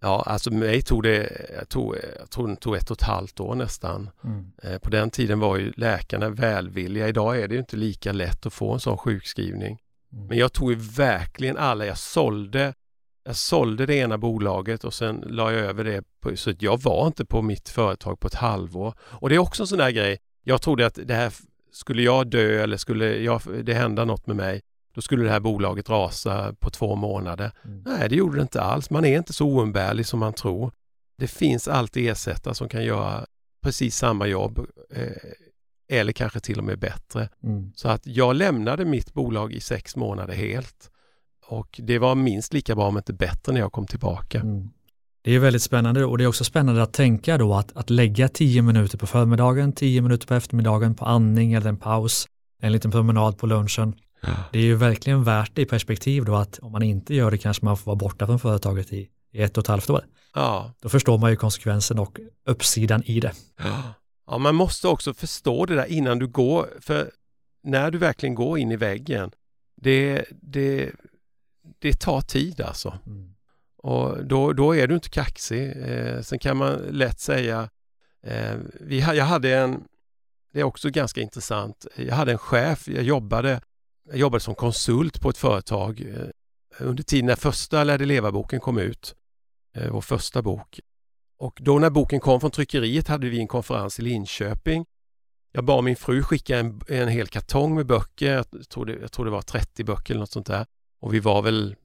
Ja, 0.00 0.22
alltså 0.26 0.50
mig 0.50 0.82
tog 0.82 1.02
det, 1.02 1.46
jag 1.58 1.68
tror, 1.68 1.98
jag 2.18 2.30
tror 2.30 2.48
det 2.48 2.56
tog 2.56 2.76
ett 2.76 2.90
och 2.90 2.96
ett 2.96 3.06
halvt 3.06 3.40
år 3.40 3.54
nästan. 3.54 4.10
Mm. 4.24 4.52
Eh, 4.62 4.78
på 4.78 4.90
den 4.90 5.10
tiden 5.10 5.40
var 5.40 5.56
ju 5.56 5.72
läkarna 5.76 6.28
välvilliga. 6.28 7.08
Idag 7.08 7.40
är 7.40 7.48
det 7.48 7.56
inte 7.56 7.76
lika 7.76 8.12
lätt 8.12 8.46
att 8.46 8.52
få 8.52 8.72
en 8.72 8.80
sån 8.80 8.98
sjukskrivning. 8.98 9.78
Mm. 10.12 10.26
Men 10.26 10.38
jag 10.38 10.52
tog 10.52 10.70
ju 10.70 10.78
verkligen 10.78 11.56
alla, 11.56 11.86
jag 11.86 11.98
sålde 11.98 12.74
jag 13.24 13.36
sålde 13.36 13.86
det 13.86 13.94
ena 13.94 14.18
bolaget 14.18 14.84
och 14.84 14.94
sen 14.94 15.24
la 15.26 15.52
jag 15.52 15.60
över 15.60 15.84
det. 15.84 16.04
På, 16.20 16.36
så 16.36 16.52
jag 16.58 16.82
var 16.82 17.06
inte 17.06 17.24
på 17.24 17.42
mitt 17.42 17.68
företag 17.68 18.20
på 18.20 18.26
ett 18.26 18.34
halvår. 18.34 18.94
Och 19.00 19.28
det 19.28 19.34
är 19.34 19.38
också 19.38 19.62
en 19.62 19.66
sån 19.66 19.78
där 19.78 19.90
grej. 19.90 20.18
Jag 20.42 20.62
trodde 20.62 20.86
att 20.86 20.98
det 21.04 21.14
här, 21.14 21.32
skulle 21.72 22.02
jag 22.02 22.26
dö 22.26 22.62
eller 22.62 22.76
skulle 22.76 23.16
jag, 23.16 23.40
det 23.62 23.74
hända 23.74 24.04
något 24.04 24.26
med 24.26 24.36
mig, 24.36 24.62
då 24.94 25.00
skulle 25.00 25.24
det 25.24 25.30
här 25.30 25.40
bolaget 25.40 25.90
rasa 25.90 26.54
på 26.60 26.70
två 26.70 26.96
månader. 26.96 27.52
Mm. 27.64 27.82
Nej, 27.86 28.08
det 28.08 28.16
gjorde 28.16 28.36
det 28.36 28.42
inte 28.42 28.60
alls. 28.60 28.90
Man 28.90 29.04
är 29.04 29.16
inte 29.16 29.32
så 29.32 29.46
oumbärlig 29.46 30.06
som 30.06 30.20
man 30.20 30.32
tror. 30.32 30.72
Det 31.18 31.28
finns 31.28 31.68
alltid 31.68 32.10
ersättare 32.10 32.54
som 32.54 32.68
kan 32.68 32.84
göra 32.84 33.26
precis 33.62 33.96
samma 33.96 34.26
jobb 34.26 34.58
eh, 34.94 35.98
eller 35.98 36.12
kanske 36.12 36.40
till 36.40 36.58
och 36.58 36.64
med 36.64 36.78
bättre. 36.78 37.28
Mm. 37.42 37.72
Så 37.74 37.88
att 37.88 38.06
jag 38.06 38.36
lämnade 38.36 38.84
mitt 38.84 39.14
bolag 39.14 39.52
i 39.52 39.60
sex 39.60 39.96
månader 39.96 40.34
helt. 40.34 40.90
Och 41.46 41.80
det 41.82 41.98
var 41.98 42.14
minst 42.14 42.52
lika 42.52 42.74
bra 42.74 42.88
om 42.88 42.96
inte 42.96 43.12
bättre 43.12 43.52
när 43.52 43.60
jag 43.60 43.72
kom 43.72 43.86
tillbaka. 43.86 44.40
Mm. 44.40 44.70
Det 45.22 45.34
är 45.34 45.38
väldigt 45.38 45.62
spännande 45.62 46.04
och 46.04 46.18
det 46.18 46.24
är 46.24 46.28
också 46.28 46.44
spännande 46.44 46.82
att 46.82 46.92
tänka 46.92 47.38
då 47.38 47.54
att, 47.54 47.76
att 47.76 47.90
lägga 47.90 48.28
tio 48.28 48.62
minuter 48.62 48.98
på 48.98 49.06
förmiddagen, 49.06 49.72
tio 49.72 50.02
minuter 50.02 50.26
på 50.26 50.34
eftermiddagen 50.34 50.94
på 50.94 51.04
andning 51.04 51.52
eller 51.52 51.68
en 51.68 51.76
paus, 51.76 52.26
en 52.62 52.72
liten 52.72 52.90
promenad 52.90 53.38
på 53.38 53.46
lunchen 53.46 53.94
det 54.52 54.58
är 54.58 54.62
ju 54.62 54.74
verkligen 54.74 55.24
värt 55.24 55.50
det 55.54 55.62
i 55.62 55.66
perspektiv 55.66 56.24
då 56.24 56.34
att 56.36 56.58
om 56.58 56.72
man 56.72 56.82
inte 56.82 57.14
gör 57.14 57.30
det 57.30 57.38
kanske 57.38 57.64
man 57.64 57.76
får 57.76 57.84
vara 57.86 57.96
borta 57.96 58.26
från 58.26 58.38
företaget 58.38 58.92
i, 58.92 59.08
i 59.32 59.42
ett 59.42 59.58
och 59.58 59.64
ett 59.64 59.68
halvt 59.68 59.90
år. 59.90 60.04
Ja. 60.34 60.72
Då 60.80 60.88
förstår 60.88 61.18
man 61.18 61.30
ju 61.30 61.36
konsekvensen 61.36 61.98
och 61.98 62.18
uppsidan 62.46 63.02
i 63.02 63.20
det. 63.20 63.32
Ja. 63.58 63.94
ja, 64.26 64.38
man 64.38 64.54
måste 64.54 64.88
också 64.88 65.14
förstå 65.14 65.66
det 65.66 65.74
där 65.74 65.86
innan 65.86 66.18
du 66.18 66.26
går, 66.26 66.68
för 66.80 67.10
när 67.62 67.90
du 67.90 67.98
verkligen 67.98 68.34
går 68.34 68.58
in 68.58 68.72
i 68.72 68.76
väggen, 68.76 69.30
det, 69.76 70.24
det, 70.30 70.90
det 71.78 72.00
tar 72.00 72.20
tid 72.20 72.60
alltså. 72.60 72.98
Mm. 73.06 73.34
Och 73.76 74.24
då, 74.26 74.52
då 74.52 74.76
är 74.76 74.86
du 74.86 74.94
inte 74.94 75.08
kaxig. 75.08 75.72
Eh, 75.76 76.20
sen 76.20 76.38
kan 76.38 76.56
man 76.56 76.74
lätt 76.90 77.20
säga, 77.20 77.68
eh, 78.26 78.56
vi, 78.80 79.00
jag 79.00 79.24
hade 79.24 79.56
en, 79.56 79.84
det 80.52 80.60
är 80.60 80.64
också 80.64 80.90
ganska 80.90 81.20
intressant, 81.20 81.86
jag 81.96 82.14
hade 82.14 82.32
en 82.32 82.38
chef, 82.38 82.88
jag 82.88 83.02
jobbade 83.02 83.60
jag 84.04 84.16
jobbade 84.16 84.40
som 84.40 84.54
konsult 84.54 85.20
på 85.20 85.30
ett 85.30 85.38
företag 85.38 86.00
eh, 86.00 86.28
under 86.78 87.02
tiden 87.02 87.26
när 87.26 87.36
första 87.36 87.84
Lärde 87.84 88.06
leva-boken 88.06 88.60
kom 88.60 88.78
ut, 88.78 89.14
eh, 89.74 89.92
vår 89.92 90.00
första 90.00 90.42
bok. 90.42 90.80
Och 91.38 91.58
då 91.60 91.78
när 91.78 91.90
boken 91.90 92.20
kom 92.20 92.40
från 92.40 92.50
tryckeriet 92.50 93.08
hade 93.08 93.28
vi 93.28 93.38
en 93.38 93.48
konferens 93.48 93.98
i 93.98 94.02
Linköping. 94.02 94.86
Jag 95.52 95.64
bad 95.64 95.84
min 95.84 95.96
fru 95.96 96.22
skicka 96.22 96.58
en, 96.58 96.80
en 96.88 97.08
hel 97.08 97.26
kartong 97.26 97.74
med 97.74 97.86
böcker, 97.86 98.32
jag 98.32 98.68
tror, 98.68 98.86
det, 98.86 98.92
jag 99.00 99.12
tror 99.12 99.24
det 99.24 99.30
var 99.30 99.42
30 99.42 99.84
böcker 99.84 100.14
eller 100.14 100.20
något 100.20 100.32
sånt 100.32 100.46
där. 100.46 100.66
Och 101.00 101.14
vi 101.14 101.20
var 101.20 101.42
väl, 101.42 101.76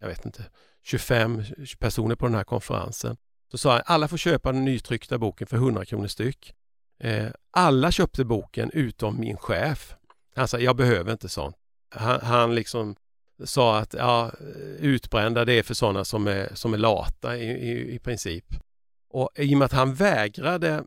jag 0.00 0.08
vet 0.08 0.26
inte, 0.26 0.44
25 0.82 1.44
personer 1.78 2.14
på 2.14 2.26
den 2.26 2.34
här 2.34 2.44
konferensen. 2.44 3.16
Så 3.50 3.58
sa 3.58 3.74
jag, 3.74 3.82
alla 3.86 4.08
får 4.08 4.16
köpa 4.16 4.52
den 4.52 4.64
nytryckta 4.64 5.18
boken 5.18 5.46
för 5.46 5.56
100 5.56 5.84
kronor 5.84 6.06
styck. 6.06 6.54
Eh, 7.00 7.28
alla 7.50 7.92
köpte 7.92 8.24
boken 8.24 8.70
utom 8.70 9.20
min 9.20 9.36
chef. 9.36 9.94
Han 10.36 10.48
sa, 10.48 10.58
jag 10.58 10.76
behöver 10.76 11.12
inte 11.12 11.28
sånt 11.28 11.56
han, 11.90 12.20
han 12.20 12.54
liksom 12.54 12.96
sa 13.44 13.78
att 13.78 13.94
ja, 13.94 14.30
utbrända 14.78 15.44
det 15.44 15.52
är 15.52 15.62
för 15.62 15.74
sådana 15.74 16.04
som 16.04 16.26
är, 16.26 16.50
som 16.54 16.74
är 16.74 16.78
lata 16.78 17.36
i, 17.36 17.50
i, 17.50 17.94
i 17.94 17.98
princip. 17.98 18.44
Och 19.10 19.30
i 19.36 19.54
och 19.54 19.58
med 19.58 19.66
att 19.66 19.72
han 19.72 19.94
vägrade, 19.94 20.84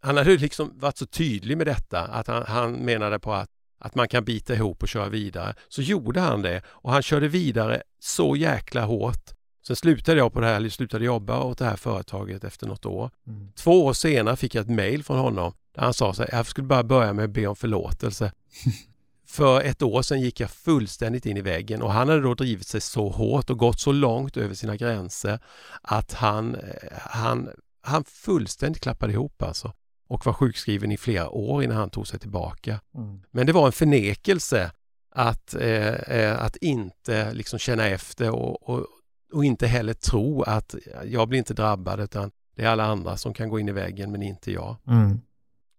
han 0.00 0.16
hade 0.16 0.36
liksom 0.36 0.72
varit 0.74 0.98
så 0.98 1.06
tydlig 1.06 1.56
med 1.56 1.66
detta 1.66 2.00
att 2.00 2.26
han, 2.26 2.44
han 2.46 2.72
menade 2.72 3.18
på 3.18 3.32
att, 3.32 3.50
att 3.78 3.94
man 3.94 4.08
kan 4.08 4.24
bita 4.24 4.54
ihop 4.54 4.82
och 4.82 4.88
köra 4.88 5.08
vidare. 5.08 5.54
Så 5.68 5.82
gjorde 5.82 6.20
han 6.20 6.42
det 6.42 6.62
och 6.66 6.92
han 6.92 7.02
körde 7.02 7.28
vidare 7.28 7.82
så 7.98 8.36
jäkla 8.36 8.84
hårt. 8.84 9.30
Sen 9.66 9.76
slutade 9.76 10.18
jag 10.18 10.32
på 10.32 10.40
det 10.40 10.46
här, 10.46 10.68
slutade 10.68 11.04
jobba 11.04 11.42
åt 11.42 11.58
det 11.58 11.64
här 11.64 11.76
företaget 11.76 12.44
efter 12.44 12.66
något 12.66 12.86
år. 12.86 13.10
Mm. 13.26 13.48
Två 13.52 13.84
år 13.84 13.92
senare 13.92 14.36
fick 14.36 14.54
jag 14.54 14.62
ett 14.62 14.70
mail 14.70 15.04
från 15.04 15.18
honom 15.18 15.52
där 15.74 15.82
han 15.82 15.94
sa 15.94 16.14
så 16.14 16.22
här, 16.22 16.30
jag 16.32 16.46
skulle 16.46 16.66
bara 16.66 16.82
börja 16.82 17.12
med 17.12 17.24
att 17.24 17.30
be 17.30 17.46
om 17.46 17.56
förlåtelse. 17.56 18.32
För 19.30 19.60
ett 19.60 19.82
år 19.82 20.02
sedan 20.02 20.20
gick 20.20 20.40
jag 20.40 20.50
fullständigt 20.50 21.26
in 21.26 21.36
i 21.36 21.40
väggen 21.40 21.82
och 21.82 21.92
han 21.92 22.08
hade 22.08 22.20
då 22.20 22.34
drivit 22.34 22.66
sig 22.66 22.80
så 22.80 23.08
hårt 23.08 23.50
och 23.50 23.58
gått 23.58 23.80
så 23.80 23.92
långt 23.92 24.36
över 24.36 24.54
sina 24.54 24.76
gränser 24.76 25.38
att 25.82 26.12
han, 26.12 26.56
han, 26.92 27.50
han 27.80 28.04
fullständigt 28.04 28.82
klappade 28.82 29.12
ihop 29.12 29.42
alltså 29.42 29.72
och 30.08 30.26
var 30.26 30.32
sjukskriven 30.32 30.92
i 30.92 30.96
flera 30.96 31.28
år 31.28 31.62
innan 31.62 31.76
han 31.76 31.90
tog 31.90 32.06
sig 32.06 32.20
tillbaka. 32.20 32.80
Mm. 32.94 33.20
Men 33.30 33.46
det 33.46 33.52
var 33.52 33.66
en 33.66 33.72
förnekelse 33.72 34.70
att, 35.10 35.54
eh, 35.54 35.94
eh 35.94 36.42
att 36.42 36.56
inte 36.56 37.32
liksom 37.32 37.58
känna 37.58 37.86
efter 37.86 38.30
och, 38.30 38.68
och, 38.68 38.86
och, 39.32 39.44
inte 39.44 39.66
heller 39.66 39.94
tro 39.94 40.42
att 40.42 40.74
jag 41.04 41.28
blir 41.28 41.38
inte 41.38 41.54
drabbad 41.54 42.00
utan 42.00 42.30
Det 42.56 42.64
är 42.64 42.68
alla 42.68 42.84
andra 42.84 43.16
som 43.16 43.34
kan 43.34 43.48
gå 43.48 43.58
in 43.58 43.68
i 43.68 43.72
väggen 43.72 44.12
men 44.12 44.22
inte 44.22 44.52
jag. 44.52 44.76
Mm. 44.86 45.20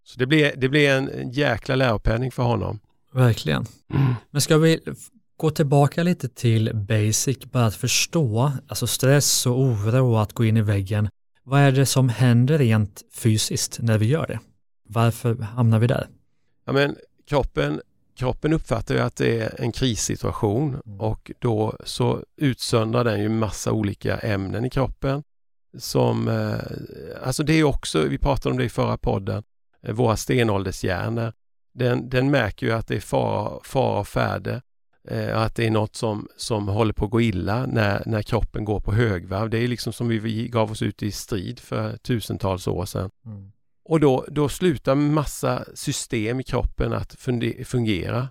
Så 0.04 0.20
det 0.20 0.26
blir, 0.26 0.54
det 0.58 0.70
blir 0.70 0.90
en, 0.90 1.10
en 1.10 1.32
jäkla 1.32 1.76
läropenning 1.76 2.32
för 2.32 2.44
honom. 2.44 2.80
Verkligen. 3.14 3.66
Mm. 3.94 4.14
Men 4.32 4.42
ska 4.42 4.58
vi 4.58 4.80
gå 5.38 5.50
tillbaka 5.50 6.04
lite 6.04 6.30
till 6.30 6.72
basic, 6.76 7.40
bara 7.52 7.66
att 7.66 7.76
förstå, 7.76 8.52
alltså 8.68 8.88
stress 8.88 9.46
och 9.46 9.60
oro 9.60 10.14
och 10.14 10.22
att 10.22 10.34
gå 10.34 10.46
in 10.46 10.58
i 10.58 10.62
väggen. 10.62 11.10
Vad 11.44 11.60
är 11.62 11.72
det 11.72 11.86
som 11.86 12.10
händer 12.10 12.58
rent 12.58 13.02
fysiskt 13.16 13.80
när 13.82 13.98
vi 13.98 14.06
gör 14.06 14.28
det? 14.28 14.40
Varför 14.84 15.36
hamnar 15.36 15.80
vi 15.80 15.88
där? 15.88 16.08
Ja, 16.66 16.74
men 16.74 16.96
kroppen, 17.30 17.82
kroppen 18.18 18.54
uppfattar 18.54 18.96
ju 18.96 19.02
att 19.02 19.16
det 19.16 19.40
är 19.40 19.62
en 19.62 19.72
krissituation 19.72 20.82
Mm. 20.86 21.00
och 21.00 21.32
då 21.40 21.78
så 21.84 22.24
utsöndrar 22.38 23.04
den 23.04 23.22
ju 23.22 23.30
massa 23.30 23.72
olika 23.72 24.18
ämnen 24.18 24.66
i 24.66 24.70
kroppen. 24.70 25.24
Som, 25.78 26.28
eh, 26.28 27.28
alltså 27.28 27.44
det 27.44 27.54
är 27.54 27.64
också, 27.64 28.02
vi 28.02 28.18
pratade 28.18 28.52
om 28.52 28.58
det 28.58 28.66
i 28.66 28.70
förra 28.70 28.98
podden, 28.98 29.44
eh, 29.84 29.94
våra 29.94 30.18
stenåldershjärnor. 30.18 31.34
Den, 31.74 32.10
den 32.10 32.32
märker 32.32 32.66
ju 32.68 32.74
att 32.74 32.88
det 32.88 32.96
är 32.96 33.00
fara, 33.00 33.60
fara 33.64 34.00
och 34.00 34.08
färde. 34.08 34.62
Eh, 35.08 35.42
att 35.42 35.56
det 35.56 35.66
är 35.68 35.72
något 35.72 35.96
som, 35.96 36.28
som 36.38 36.68
håller 36.68 36.94
på 36.94 37.06
att 37.06 37.12
gå 37.12 37.22
illa 37.22 37.66
när, 37.66 38.04
när 38.06 38.22
kroppen 38.22 38.66
går 38.66 38.80
på 38.80 38.94
högvarv. 38.94 39.50
Det 39.50 39.58
är 39.58 39.68
liksom 39.68 39.94
som 39.94 40.08
vi- 40.08 40.48
gav 40.48 40.72
oss 40.72 40.82
ut 40.82 41.04
i 41.04 41.12
strid 41.12 41.60
för 41.60 41.98
tusentals 41.98 42.68
år 42.68 42.86
sedan. 42.86 43.10
Och 43.86 44.00
då, 44.00 44.26
då 44.32 44.50
slutar 44.50 44.96
massa 44.96 45.66
system 45.74 46.40
i 46.40 46.44
kroppen 46.44 46.94
att 46.94 47.14
fungera. 47.66 48.28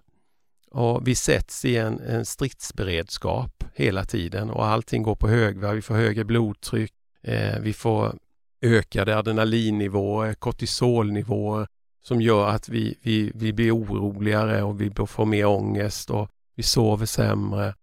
Och 0.71 1.09
vi 1.09 1.15
sätts 1.15 1.65
i 1.65 1.77
en, 1.77 2.01
en 2.01 2.25
stridsberedskap 2.25 3.65
hela 3.75 4.05
tiden 4.05 4.51
och 4.51 4.67
allting 4.67 5.03
går 5.03 5.15
på 5.17 5.29
högvarv. 5.29 5.75
Vi 5.75 5.83
får 5.83 5.95
högre 5.95 6.25
blodtryck, 6.25 6.93
eh, 7.23 7.59
vi 7.61 7.73
får 7.73 8.15
ökade 8.63 9.19
adrenalinnivåer, 9.19 10.35
kortisolnivåer 10.35 11.67
som 12.09 12.21
gör 12.21 12.49
att 12.49 12.69
vi, 12.69 12.99
vi, 13.03 13.33
vi 13.35 13.53
blir 13.53 13.77
oroligare 13.77 14.63
och 14.63 14.81
vi 14.81 14.91
får 15.07 15.25
mer 15.25 15.47
ångest 15.47 16.11
och 16.11 16.29
vi 16.57 16.63
sover 16.63 17.07
sämre. 17.07 17.75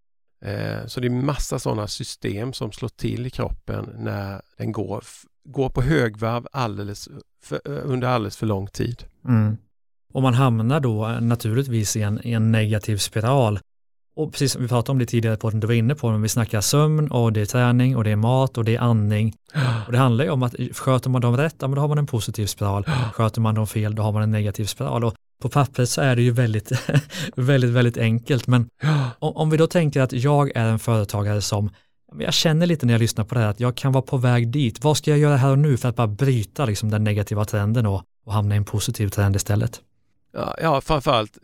Eh, 0.46 0.86
så 0.86 1.00
det 1.00 1.08
är 1.08 1.10
massa 1.10 1.60
sådana 1.60 1.88
system 1.88 2.54
som 2.54 2.72
slår 2.72 2.90
till 2.90 3.28
i 3.28 3.30
kroppen 3.30 3.90
när 3.98 4.42
den 4.58 4.72
går, 4.72 5.04
går 5.44 5.70
på 5.70 5.82
högvarv 5.82 6.48
alldeles 6.52 7.10
för, 7.44 7.62
eh, 7.66 7.82
under 7.84 8.08
alldeles 8.08 8.38
för 8.38 8.46
lång 8.46 8.68
tid. 8.68 9.04
Mm. 9.28 9.58
Och 10.14 10.22
man 10.22 10.34
hamnar 10.34 10.80
då 10.80 11.08
eh, 11.08 11.22
naturligtvis 11.22 11.96
i 11.96 12.02
en, 12.02 12.28
i 12.28 12.32
en 12.34 12.52
negativ 12.52 12.98
spiral. 12.98 13.60
Och 14.16 14.32
precis 14.32 14.52
som 14.52 14.62
vi 14.62 14.68
pratade 14.68 14.92
om 14.92 15.00
det 15.00 15.06
tidigare 15.06 15.38
på 15.38 15.50
den 15.50 15.60
du 15.60 15.68
var 15.68 15.74
inne 15.74 15.96
på, 15.96 16.12
men 16.12 16.22
vi 16.22 16.30
snackar 16.30 16.62
sömn 16.62 17.12
och 17.12 17.34
det 17.34 17.42
är 17.42 17.46
träning 17.46 17.98
och 17.98 18.04
det 18.04 18.12
är 18.12 18.16
mat 18.16 18.58
och 18.58 18.66
det 18.66 18.76
är 18.76 18.80
andning. 18.80 19.36
Och 19.86 19.92
det 19.92 19.98
handlar 19.98 20.26
ju 20.26 20.32
om 20.32 20.44
att 20.44 20.56
sköter 20.72 21.10
man 21.10 21.22
dem 21.22 21.38
rätt, 21.38 21.60
då 21.60 21.68
har 21.68 21.88
man 21.88 21.98
en 21.98 22.08
positiv 22.08 22.46
spiral. 22.46 22.86
Sköter 23.14 23.42
man 23.42 23.56
dem 23.56 23.68
fel, 23.68 23.96
då 23.96 24.04
har 24.04 24.12
man 24.12 24.24
en 24.24 24.32
negativ 24.32 24.66
spiral. 24.66 25.04
Och 25.04 25.16
på 25.42 25.50
pappret 25.50 25.90
så 25.90 26.02
är 26.02 26.16
det 26.16 26.22
ju 26.22 26.32
väldigt, 26.32 26.72
väldigt, 27.36 27.72
väldigt 27.72 27.98
enkelt. 27.98 28.48
Men 28.48 28.70
om, 29.20 29.50
vi 29.50 29.58
då 29.58 29.68
tänker 29.68 30.02
att 30.02 30.14
jag 30.14 30.52
är 30.56 30.66
en 30.66 30.80
företagare 30.80 31.42
som 31.42 31.70
jag 32.20 32.34
känner 32.34 32.66
lite 32.66 32.86
när 32.86 32.94
jag 32.94 33.00
lyssnar 33.00 33.26
på 33.26 33.36
det 33.36 33.42
här 33.42 33.48
att 33.48 33.60
jag 33.60 33.76
kan 33.76 33.92
vara 33.92 34.02
på 34.02 34.18
väg 34.18 34.48
dit. 34.48 34.84
Vad 34.84 34.98
ska 34.98 35.12
jag 35.12 35.20
göra 35.20 35.38
här 35.38 35.52
och 35.52 35.60
nu 35.60 35.78
för 35.78 35.90
att 35.90 35.96
bara 35.96 36.08
bryta 36.08 36.66
liksom, 36.66 36.92
den 36.92 37.04
negativa 37.04 37.46
trenden 37.46 37.86
och, 37.86 38.04
och 38.26 38.34
hamna 38.34 38.56
i 38.56 38.58
en 38.58 38.66
positiv 38.66 39.10
trend 39.10 39.36
istället? 39.36 39.82
Ja, 40.34 40.56
ja 40.62 40.82
framförallt 40.82 41.38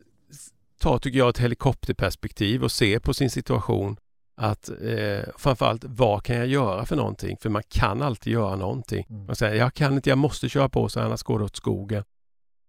ta 0.82 1.00
tycker 1.00 1.20
jag 1.20 1.30
ett 1.30 1.38
helikopterperspektiv 1.38 2.64
och 2.64 2.72
se 2.72 3.00
på 3.00 3.14
sin 3.14 3.30
situation 3.30 3.98
att 4.38 4.70
eh, 4.70 5.30
framförallt 5.38 5.84
vad 5.88 6.24
kan 6.24 6.36
jag 6.36 6.48
göra 6.48 6.86
för 6.86 6.96
någonting? 6.96 7.38
För 7.42 7.50
man 7.50 7.64
kan 7.70 8.02
alltid 8.02 8.34
göra 8.34 8.56
någonting. 8.56 9.06
Mm. 9.10 9.26
Man 9.26 9.36
säger 9.36 9.56
jag 9.56 9.74
kan 9.74 9.94
inte, 9.94 10.10
jag 10.10 10.18
måste 10.18 10.50
köra 10.50 10.70
på 10.70 10.90
så 10.90 11.00
annars 11.00 11.24
går 11.24 11.40
det 11.40 11.46
åt 11.46 11.56
skogen. 11.56 12.04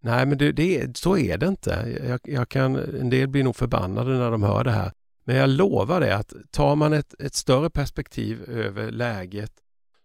Nej 0.03 0.27
men 0.27 0.39
det, 0.39 0.53
det, 0.53 0.97
så 0.97 1.19
är 1.19 1.39
det 1.39 1.47
inte. 1.47 1.99
Jag, 2.09 2.21
jag 2.25 2.49
kan, 2.49 2.77
en 2.77 3.11
del 3.11 3.29
blir 3.29 3.45
nog 3.45 3.57
förbannade 3.57 4.11
när 4.11 4.31
de 4.31 4.43
hör 4.43 4.65
det 4.65 4.71
här. 4.71 4.93
Men 5.25 5.37
jag 5.37 5.51
lovar 5.51 6.01
det 6.01 6.17
att 6.17 6.33
tar 6.51 6.77
man 6.77 6.93
ett, 6.93 7.15
ett 7.21 7.35
större 7.35 7.71
perspektiv 7.71 8.43
över 8.43 8.91
läget 8.91 9.53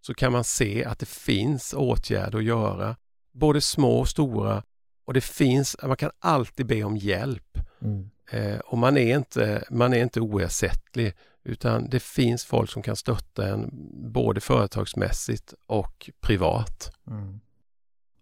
så 0.02 0.14
kan 0.14 0.32
man 0.32 0.44
se 0.44 0.86
att 0.86 1.00
det 1.00 1.10
finns 1.10 1.74
åtgärder 1.74 2.38
att 2.38 2.44
göra. 2.44 2.96
Både 3.34 3.62
små 3.62 4.00
och 4.00 4.10
stora. 4.10 4.64
Och 5.06 5.14
det 5.14 5.22
finns, 5.22 5.76
man 5.84 5.98
kan 5.98 6.12
alltid 6.20 6.66
be 6.66 6.84
om 6.84 6.98
hjälp. 6.98 7.58
Mm. 7.82 8.10
Eh, 8.32 8.60
och 8.60 8.78
man 8.78 8.98
är, 8.98 9.16
inte, 9.18 9.64
man 9.70 9.94
är 9.94 10.02
inte 10.04 10.22
oersättlig 10.22 11.14
utan 11.44 11.90
det 11.90 12.00
finns 12.00 12.46
folk 12.46 12.70
som 12.70 12.82
kan 12.82 12.96
stötta 12.96 13.48
en 13.48 13.70
både 14.14 14.42
företagsmässigt 14.42 15.54
och 15.68 16.10
privat. 16.22 16.92
Mm. 17.08 17.40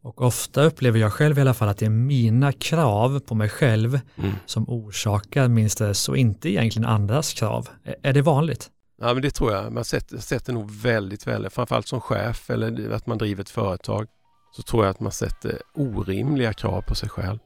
Och 0.01 0.21
ofta 0.21 0.63
upplever 0.63 0.99
jag 0.99 1.13
själv 1.13 1.37
i 1.37 1.41
alla 1.41 1.53
fall 1.53 1.69
att 1.69 1.77
det 1.77 1.85
är 1.85 1.89
mina 1.89 2.51
krav 2.51 3.19
på 3.19 3.35
mig 3.35 3.49
själv 3.49 3.99
som 4.45 4.69
orsakar 4.69 5.47
min 5.47 5.69
stress 5.69 6.09
och 6.09 6.17
inte 6.17 6.49
egentligen 6.49 6.89
andras 6.89 7.33
krav. 7.33 7.69
Är- 7.83 7.95
Är 8.03 8.13
det 8.13 8.21
vanligt? 8.21 8.71
Ja, 9.01 9.13
men 9.13 9.21
det 9.21 9.31
tror 9.31 9.51
jag. 9.53 9.71
Man 9.73 9.85
sätter, 9.85 10.17
sätter 10.17 10.53
nog 10.53 10.71
väldigt, 10.71 11.27
väldigt, 11.27 11.53
framförallt 11.53 11.87
som 11.87 12.01
chef 12.01 12.49
eller 12.49 12.89
att 12.91 13.07
man 13.07 13.17
driver 13.17 13.41
ett 13.41 13.49
företag, 13.49 14.07
så 14.55 14.61
tror 14.61 14.83
jag 14.85 14.91
att 14.91 14.99
man 14.99 15.11
sätter 15.11 15.61
orimliga 15.73 16.53
krav 16.53 16.81
på 16.81 16.95
sig 16.95 17.09
själv. 17.09 17.39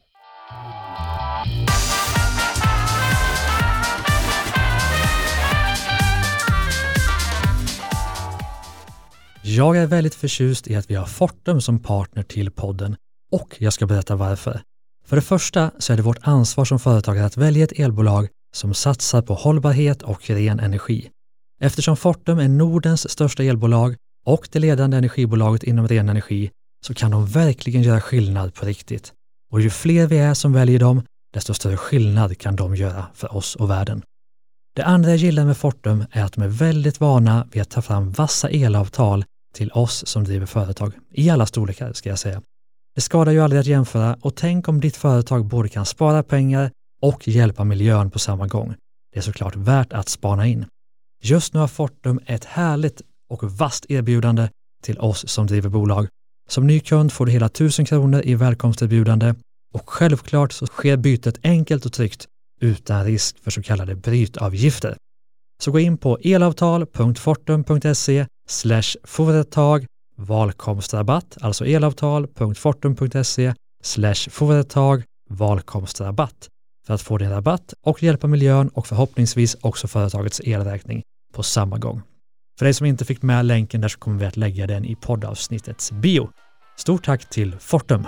Jag 9.56 9.78
är 9.78 9.88
väldigt 9.88 10.16
förtjust 10.16 10.68
i 10.68 10.76
att 10.76 10.90
vi 10.90 10.96
har 10.96 11.06
Fortum 11.06 11.62
som 11.62 11.80
partner 11.80 12.24
till 12.24 12.52
podden 12.52 12.96
och 13.32 13.56
jag 13.60 13.74
ska 13.74 13.86
berätta 13.86 14.16
varför. 14.16 14.62
För 15.06 15.16
det 15.16 15.22
första 15.22 15.72
så 15.80 15.94
är 15.94 15.98
det 15.98 16.04
vårt 16.04 16.28
ansvar 16.28 16.66
som 16.66 16.80
företagare 16.80 17.26
att 17.26 17.38
välja 17.38 17.64
ett 17.64 17.80
elbolag 17.80 18.28
som 18.56 18.74
satsar 18.74 19.22
på 19.22 19.34
hållbarhet 19.34 20.02
och 20.02 20.30
ren 20.30 20.60
energi. 20.60 21.10
Eftersom 21.62 21.98
Fortum 21.98 22.40
är 22.40 22.48
Nordens 22.48 23.12
största 23.12 23.44
elbolag 23.44 23.96
och 24.26 24.50
det 24.52 24.60
ledande 24.60 24.98
energibolaget 24.98 25.64
inom 25.64 25.88
ren 25.88 26.10
energi 26.10 26.52
så 26.86 26.94
kan 26.94 27.12
de 27.12 27.26
verkligen 27.26 27.82
göra 27.82 28.02
skillnad 28.02 28.54
på 28.54 28.66
riktigt. 28.66 29.14
Och 29.52 29.62
ju 29.62 29.70
fler 29.70 30.08
vi 30.08 30.18
är 30.18 30.34
som 30.34 30.54
väljer 30.54 30.80
dem, 30.80 31.02
desto 31.34 31.54
större 31.54 31.78
skillnad 31.78 32.38
kan 32.38 32.56
de 32.56 32.76
göra 32.76 33.06
för 33.14 33.36
oss 33.36 33.56
och 33.56 33.70
världen. 33.70 34.02
Det 34.76 34.84
andra 34.84 35.10
jag 35.10 35.18
gillar 35.18 35.46
med 35.46 35.58
Fortum 35.58 36.06
är 36.12 36.24
att 36.24 36.34
de 36.34 36.44
är 36.44 36.48
väldigt 36.48 37.00
vana 37.00 37.48
vid 37.52 37.62
att 37.62 37.70
ta 37.70 37.82
fram 37.82 38.12
vassa 38.12 38.50
elavtal 38.50 39.26
till 39.54 39.72
oss 39.72 40.08
som 40.08 40.24
driver 40.24 40.46
företag, 40.46 40.94
i 41.12 41.30
alla 41.30 41.46
storlekar 41.46 41.94
ska 41.94 42.10
jag 42.10 42.20
säga. 42.20 42.42
Det 42.96 43.02
skadar 43.02 43.32
ju 43.32 43.40
aldrig 43.40 43.60
att 43.60 43.66
jämföra 43.66 44.18
och 44.22 44.36
tänk 44.36 44.68
om 44.68 44.80
ditt 44.80 44.98
företag 44.98 45.46
både 45.46 45.70
kan 45.70 45.86
spara 45.86 46.24
pengar 46.24 46.72
och 47.02 47.28
hjälpa 47.28 47.64
miljön 47.64 48.12
på 48.12 48.20
samma 48.20 48.48
gång. 48.48 48.76
Det 49.14 49.20
är 49.20 49.24
såklart 49.24 49.56
värt 49.56 49.94
att 49.94 50.10
spana 50.10 50.48
in. 50.48 50.66
Just 51.24 51.54
nu 51.54 51.60
har 51.60 51.68
Fortum 51.68 52.20
ett 52.26 52.46
härligt 52.46 53.02
och 53.30 53.44
vasst 53.44 53.86
erbjudande 53.90 54.50
till 54.84 55.00
oss 55.00 55.28
som 55.28 55.48
driver 55.48 55.70
bolag. 55.70 56.08
Som 56.50 56.68
ny 56.68 56.80
kund 56.80 57.14
får 57.14 57.26
du 57.26 57.32
hela 57.32 57.46
1000 57.46 57.86
kronor 57.86 58.22
i 58.26 58.36
välkomsterbjudande 58.36 59.36
och 59.74 59.90
självklart 59.90 60.54
så 60.54 60.66
sker 60.66 60.98
bytet 60.98 61.40
enkelt 61.44 61.86
och 61.86 61.94
tryggt 61.94 62.28
utan 62.62 63.06
risk 63.06 63.44
för 63.44 63.52
så 63.52 63.62
kallade 63.62 63.96
brytavgifter. 63.96 64.98
Så 65.64 65.72
gå 65.72 65.80
in 65.80 65.98
på 65.98 66.18
elavtal.fortum.se 66.18 68.26
företag 69.04 69.86
valkomstrabatt, 70.18 71.38
alltså 71.42 71.66
elavtal.fortum.se 71.66 73.54
företag 74.30 75.04
valkomstrabatt 75.30 76.50
för 76.88 76.94
att 76.94 77.02
få 77.02 77.18
din 77.18 77.30
rabatt 77.30 77.74
och 77.82 78.04
hjälpa 78.04 78.28
miljön 78.28 78.70
och 78.70 78.88
förhoppningsvis 78.88 79.58
också 79.62 79.88
företagets 79.88 80.42
elräkning 80.44 81.02
på 81.34 81.44
samma 81.44 81.78
gång. 81.78 82.02
För 82.60 82.66
dig 82.66 82.74
som 82.74 82.86
inte 82.86 83.06
fick 83.06 83.22
med 83.22 83.46
länken 83.46 83.82
där 83.82 83.88
så 83.88 84.00
kommer 84.00 84.20
vi 84.20 84.26
att 84.26 84.38
lägga 84.38 84.68
den 84.68 84.86
i 84.86 84.96
poddavsnittets 84.96 85.92
bio. 85.92 86.30
Stort 86.78 87.06
tack 87.06 87.30
till 87.30 87.56
Fortum! 87.60 88.08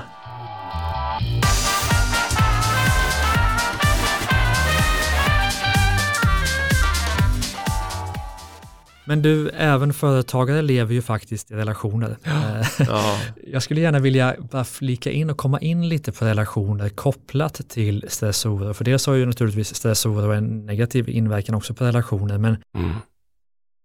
Men 9.11 9.21
du, 9.21 9.49
även 9.49 9.93
företagare 9.93 10.61
lever 10.61 10.93
ju 10.93 11.01
faktiskt 11.01 11.51
i 11.51 11.55
relationer. 11.55 12.17
Eh, 12.23 12.85
Ja, 12.87 13.19
Jag 13.47 13.63
skulle 13.63 13.81
gärna 13.81 13.99
vilja 13.99 14.35
bara 14.51 14.63
flika 14.63 15.11
in 15.11 15.29
och 15.29 15.37
komma 15.37 15.59
in 15.59 15.89
lite 15.89 16.11
på 16.11 16.25
relationer 16.25 16.89
kopplat 16.89 17.69
till 17.69 18.05
stress 18.07 18.45
och 18.45 18.51
oro. 18.51 18.73
För 18.73 18.85
dels 18.85 19.05
har 19.05 19.13
ju 19.13 19.25
naturligtvis 19.25 19.75
stress 19.75 20.05
och 20.05 20.11
oro 20.11 20.31
en 20.31 20.65
negativ 20.65 21.09
inverkan 21.09 21.55
också 21.55 21.73
på 21.73 21.85
relationer. 21.85 22.37
Men 22.37 22.57
mm. 22.75 22.91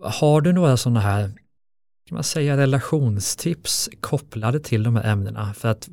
har 0.03 0.41
du 0.41 0.53
några 0.53 0.77
sådana 0.77 1.01
här, 1.01 1.33
kan 2.09 2.15
man 2.15 2.25
säga 2.25 2.57
relationstips 2.57 3.91
kopplade 4.01 4.61
till 4.61 4.83
de 4.83 4.97
här 4.97 5.13
ämnena 5.13 5.55
för 5.55 5.69
att 5.69 5.89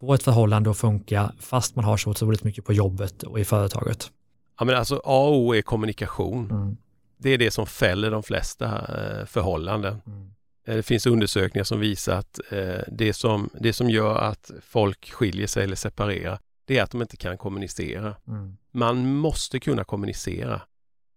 få 0.00 0.14
ett 0.14 0.22
förhållande 0.22 0.70
att 0.70 0.78
funka 0.78 1.32
fast 1.40 1.76
man 1.76 1.84
har 1.84 1.96
så 1.96 2.10
otroligt 2.10 2.44
mycket 2.44 2.64
på 2.64 2.72
jobbet 2.72 3.22
och 3.22 3.40
i 3.40 3.44
företaget? 3.44 4.10
ja 4.58 4.64
men 4.64 4.74
alltså 4.74 5.00
A 5.04 5.26
och 5.28 5.38
O 5.38 5.54
är 5.54 5.62
kommunikation. 5.62 6.50
Mm. 6.50 6.76
Det 7.24 7.30
är 7.30 7.38
det 7.38 7.50
som 7.50 7.66
fäller 7.66 8.10
de 8.10 8.22
flesta 8.22 8.66
eh, 8.66 9.26
förhållanden. 9.26 10.02
Mm. 10.06 10.30
det 10.64 10.82
finns 10.82 11.06
undersökningar 11.06 11.64
som 11.64 11.80
visar 11.80 12.16
att 12.16 12.40
det 12.88 13.12
som, 13.12 13.50
det 13.60 13.72
som 13.72 13.90
gör 13.90 14.18
att 14.18 14.50
folk 14.62 15.12
skiljer 15.12 15.46
sig 15.46 15.64
eller 15.64 15.76
separerar, 15.76 16.38
det 16.64 16.78
är 16.78 16.82
att 16.82 16.90
de 16.90 17.02
inte 17.02 17.16
kan 17.16 17.38
kommunicera. 17.38 18.16
Mm. 18.28 18.56
Man 18.72 19.16
måste 19.16 19.60
kunna 19.60 19.84
kommunicera. 19.84 20.60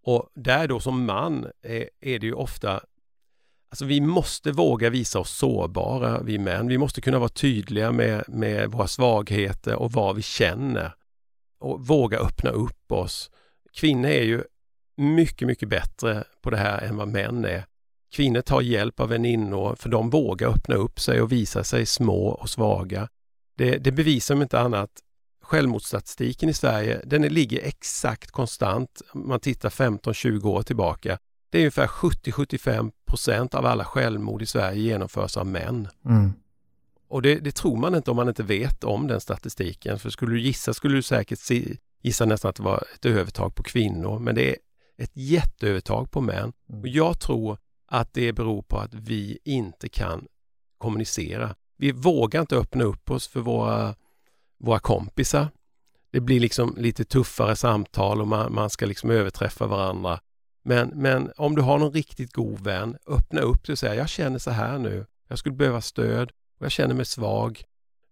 Och 0.04 0.30
där 0.34 0.68
då 0.68 0.80
som 0.80 1.06
man 1.06 1.48
är, 1.62 1.90
är 2.02 2.20
det 2.20 2.26
ju 2.26 2.34
ofta 2.34 2.82
Alltså 3.70 3.86
vi 3.86 4.02
måste 4.02 4.52
våga 4.52 4.90
visa 4.90 5.20
oss 5.20 5.38
sårbara, 5.38 6.22
vi 6.22 6.38
män. 6.38 6.68
Vi 6.68 6.78
måste 6.78 7.02
kunna 7.02 7.20
vara 7.20 7.30
tydliga 7.30 7.92
med, 7.92 8.24
med 8.28 8.72
våra 8.72 8.88
svagheter 8.88 9.76
och 9.76 9.92
vad 9.92 10.16
vi 10.16 10.22
känner. 10.22 10.94
Och 11.60 11.88
våga 11.88 12.20
öppna 12.20 12.50
upp 12.50 12.92
oss. 12.92 13.32
Kvinnor 13.74 14.10
är 14.10 14.24
ju 14.24 14.44
mycket, 14.98 15.48
mycket 15.48 15.70
bättre 15.70 16.24
på 16.42 16.50
det 16.50 16.58
här 16.58 16.82
än 16.82 16.98
vad 16.98 17.08
män 17.08 17.46
är. 17.46 17.66
Kvinnor 18.12 18.42
tar 18.42 18.62
hjälp 18.62 19.00
av 19.00 19.10
väninnor 19.10 19.76
för 19.76 19.90
de 19.90 20.10
vågar 20.10 20.48
öppna 20.48 20.76
upp 20.76 21.00
sig 21.00 21.22
och 21.22 21.32
visa 21.32 21.64
sig 21.64 21.86
små 21.86 22.28
och 22.28 22.50
svaga. 22.50 23.10
Det, 23.58 23.78
det 23.78 23.92
bevisar 23.92 24.36
om 24.36 24.42
inte 24.42 24.60
annat 24.60 24.90
självmordsstatistiken 25.42 26.50
i 26.50 26.54
Sverige, 26.54 27.02
den 27.06 27.22
ligger 27.22 27.62
exakt 27.64 28.32
konstant. 28.32 29.02
om 29.12 29.28
Man 29.28 29.40
tittar 29.40 29.70
15-20 29.70 30.46
år 30.46 30.62
tillbaka. 30.62 31.18
Det 31.50 31.58
är 31.58 31.62
ungefär 31.62 31.88
70-75 31.88 32.92
procent 33.08 33.56
av 33.56 33.66
alla 33.66 33.86
självmord 33.86 34.42
i 34.42 34.46
Sverige 34.46 34.82
genomförs 34.82 35.38
av 35.38 35.48
män. 35.48 35.88
Mm. 36.06 36.34
Och 37.10 37.22
det, 37.22 37.36
det, 37.36 37.56
tror 37.56 37.78
man 37.78 37.96
inte 37.96 38.12
om 38.12 38.16
man 38.18 38.28
inte 38.28 38.44
vet 38.44 38.84
om 38.84 39.08
den 39.08 39.22
statistiken. 39.22 40.00
För 40.00 40.10
skulle 40.10 40.32
du 40.32 40.42
gissa 40.42 40.74
skulle 40.74 40.96
du 40.96 41.02
säkert 41.02 41.40
gissa 42.02 42.26
nästan 42.26 42.50
att 42.50 42.56
det 42.56 42.64
var 42.64 42.84
ett 42.96 43.06
övertag 43.06 43.56
på 43.56 43.64
kvinnor. 43.64 44.20
Men 44.20 44.36
det 44.36 44.50
är 44.50 44.56
ett 44.98 45.12
jätteövertag 45.14 46.12
på 46.12 46.22
män. 46.22 46.54
Mm. 46.70 46.82
Och 46.82 46.88
jag 46.88 47.20
tror 47.20 47.58
att 47.86 48.14
det 48.14 48.34
beror 48.34 48.62
på 48.62 48.78
att 48.78 48.94
vi 48.94 49.40
inte 49.44 49.90
kan 49.90 50.28
kommunicera. 50.78 51.56
Vi 51.78 51.92
vågar 51.92 52.42
inte 52.42 52.56
öppna 52.56 52.84
upp 52.84 53.12
oss 53.12 53.28
för 53.28 53.40
våra, 53.40 53.96
våra 54.60 54.80
kompisar. 54.80 55.48
Det 56.12 56.20
blir 56.20 56.40
liksom 56.40 56.76
lite 56.78 57.06
tuffare 57.06 57.56
samtal 57.56 58.22
och 58.22 58.28
man, 58.28 58.54
man 58.54 58.70
ska 58.70 58.86
liksom 58.86 59.10
överträffa 59.10 59.68
varandra. 59.68 60.20
Men, 60.64 60.90
men 60.90 61.32
om 61.38 61.56
du 61.56 61.62
har 61.62 61.78
någon 61.80 61.94
riktigt 61.94 62.34
god 62.34 62.60
vän, 62.60 62.98
öppna 63.08 63.42
upp 63.42 63.66
dig 63.66 63.74
och 63.74 63.80
säga 63.80 63.96
jag 63.96 64.10
känner 64.10 64.40
så 64.40 64.52
här 64.52 64.78
nu. 64.78 65.06
Jag 65.28 65.40
skulle 65.40 65.56
behöva 65.56 65.82
stöd 65.82 66.32
och 66.60 66.66
jag 66.66 66.72
känner 66.72 66.96
mig 66.96 67.06
svag. 67.06 67.64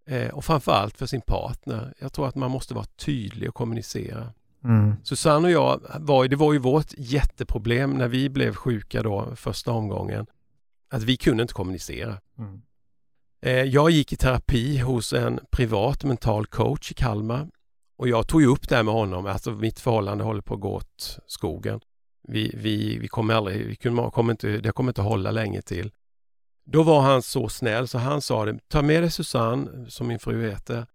Eh, 0.07 0.29
och 0.29 0.45
framförallt 0.45 0.97
för 0.97 1.05
sin 1.05 1.21
partner. 1.21 1.93
Jag 1.99 2.13
tror 2.13 2.27
att 2.27 2.35
man 2.35 2.51
måste 2.51 2.73
vara 2.73 2.85
tydlig 2.85 3.49
och 3.49 3.55
kommunicera. 3.55 4.33
Mm. 4.65 4.95
Susanne 5.03 5.47
och 5.47 5.51
jag, 5.51 5.81
var, 5.99 6.27
det 6.27 6.35
var 6.35 6.53
ju 6.53 6.59
vårt 6.59 6.93
jätteproblem 6.97 7.91
när 7.91 8.07
vi 8.07 8.29
blev 8.29 8.55
sjuka 8.55 9.03
då 9.03 9.35
första 9.35 9.71
omgången. 9.71 10.25
Att 10.89 11.03
vi 11.03 11.17
kunde 11.17 11.41
inte 11.41 11.53
kommunicera. 11.53 12.17
Mm. 12.37 12.61
Eh, 13.41 13.63
jag 13.63 13.89
gick 13.89 14.13
i 14.13 14.15
terapi 14.15 14.77
hos 14.77 15.13
en 15.13 15.39
privat 15.51 16.03
mental 16.03 16.45
coach 16.45 16.91
i 16.91 16.93
Kalmar. 16.93 17.49
Och 17.97 18.07
jag 18.07 18.27
tog 18.27 18.41
ju 18.41 18.47
upp 18.47 18.69
det 18.69 18.75
här 18.75 18.83
med 18.83 18.93
honom, 18.93 19.25
alltså 19.25 19.51
mitt 19.51 19.79
förhållande 19.79 20.23
håller 20.23 20.41
på 20.41 20.53
att 20.53 20.59
gå 20.59 20.73
åt 20.73 21.19
skogen. 21.27 21.79
Vi, 22.27 22.51
vi, 22.57 22.97
vi 22.97 23.07
kommer 23.07 23.33
aldrig, 23.33 23.65
vi 23.67 23.75
kommer 23.75 24.31
inte, 24.31 24.57
det 24.57 24.71
kommer 24.71 24.89
inte 24.89 25.01
hålla 25.01 25.31
länge 25.31 25.61
till. 25.61 25.91
Då 26.65 26.83
var 26.83 27.01
han 27.01 27.21
så 27.21 27.49
snäll 27.49 27.87
så 27.87 27.97
han 27.97 28.21
sa 28.21 28.45
det, 28.45 28.59
ta 28.67 28.81
med 28.81 29.03
dig 29.03 29.11
Susanne, 29.11 29.89
som 29.89 30.07
min 30.07 30.19
fru 30.19 30.49
heter, 30.49 30.85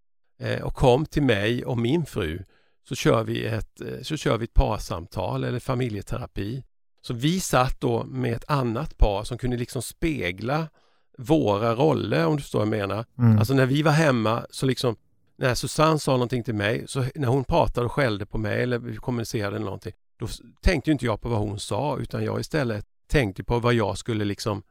eh, 0.41 0.63
och 0.63 0.75
kom 0.75 1.07
till 1.07 1.23
mig 1.23 1.65
och 1.65 1.79
min 1.79 2.07
fru 2.07 2.45
så 2.91 2.97
kör 2.97 3.25
vi 3.25 3.45
ett, 3.47 3.81
eh, 3.81 4.03
så 4.03 4.17
kör 4.17 4.39
vi 4.39 4.45
ett 4.45 4.55
parsamtal 4.55 5.45
eller 5.45 5.61
familjeterapi. 5.61 6.65
Så 7.03 7.15
vi 7.15 7.41
satt 7.41 7.81
då 7.81 8.05
med 8.05 8.33
ett 8.33 8.51
annat 8.51 8.99
par 8.99 9.25
som 9.25 9.39
kunde 9.39 9.57
liksom 9.57 9.83
spegla 9.83 10.69
våra 11.19 11.75
roller 11.75 12.27
om 12.27 12.37
du 12.37 12.43
förstår 12.43 12.59
vad 12.59 12.69
jag 12.69 12.89
menar. 12.89 13.05
Mm. 13.19 13.39
Alltså 13.39 13.55
när 13.55 13.67
vi 13.67 13.83
var 13.83 13.93
hemma 13.93 14.47
så 14.51 14.67
liksom 14.67 14.97
när 15.39 15.55
Susanne 15.55 15.99
sa 15.99 16.13
någonting 16.13 16.43
till 16.43 16.55
mig, 16.55 16.85
så 16.87 17.05
när 17.15 17.29
hon 17.29 17.45
pratade 17.45 17.87
och 17.87 17.93
skällde 17.93 18.27
på 18.27 18.39
mig 18.39 18.63
eller 18.63 18.79
vi 18.79 18.97
kommunicerade 18.97 19.57
eller 19.57 19.65
någonting, 19.65 19.93
då 20.19 20.27
tänkte 20.61 20.91
inte 20.91 21.05
jag 21.05 21.21
på 21.21 21.29
vad 21.29 21.39
hon 21.39 21.59
sa 21.59 21.99
utan 21.99 22.25
jag 22.25 22.41
istället 22.41 22.87
tänkte 23.09 23.45
på 23.45 23.59
vad 23.59 23.75
jag 23.75 23.99
skulle 23.99 24.25
liksom 24.25 24.63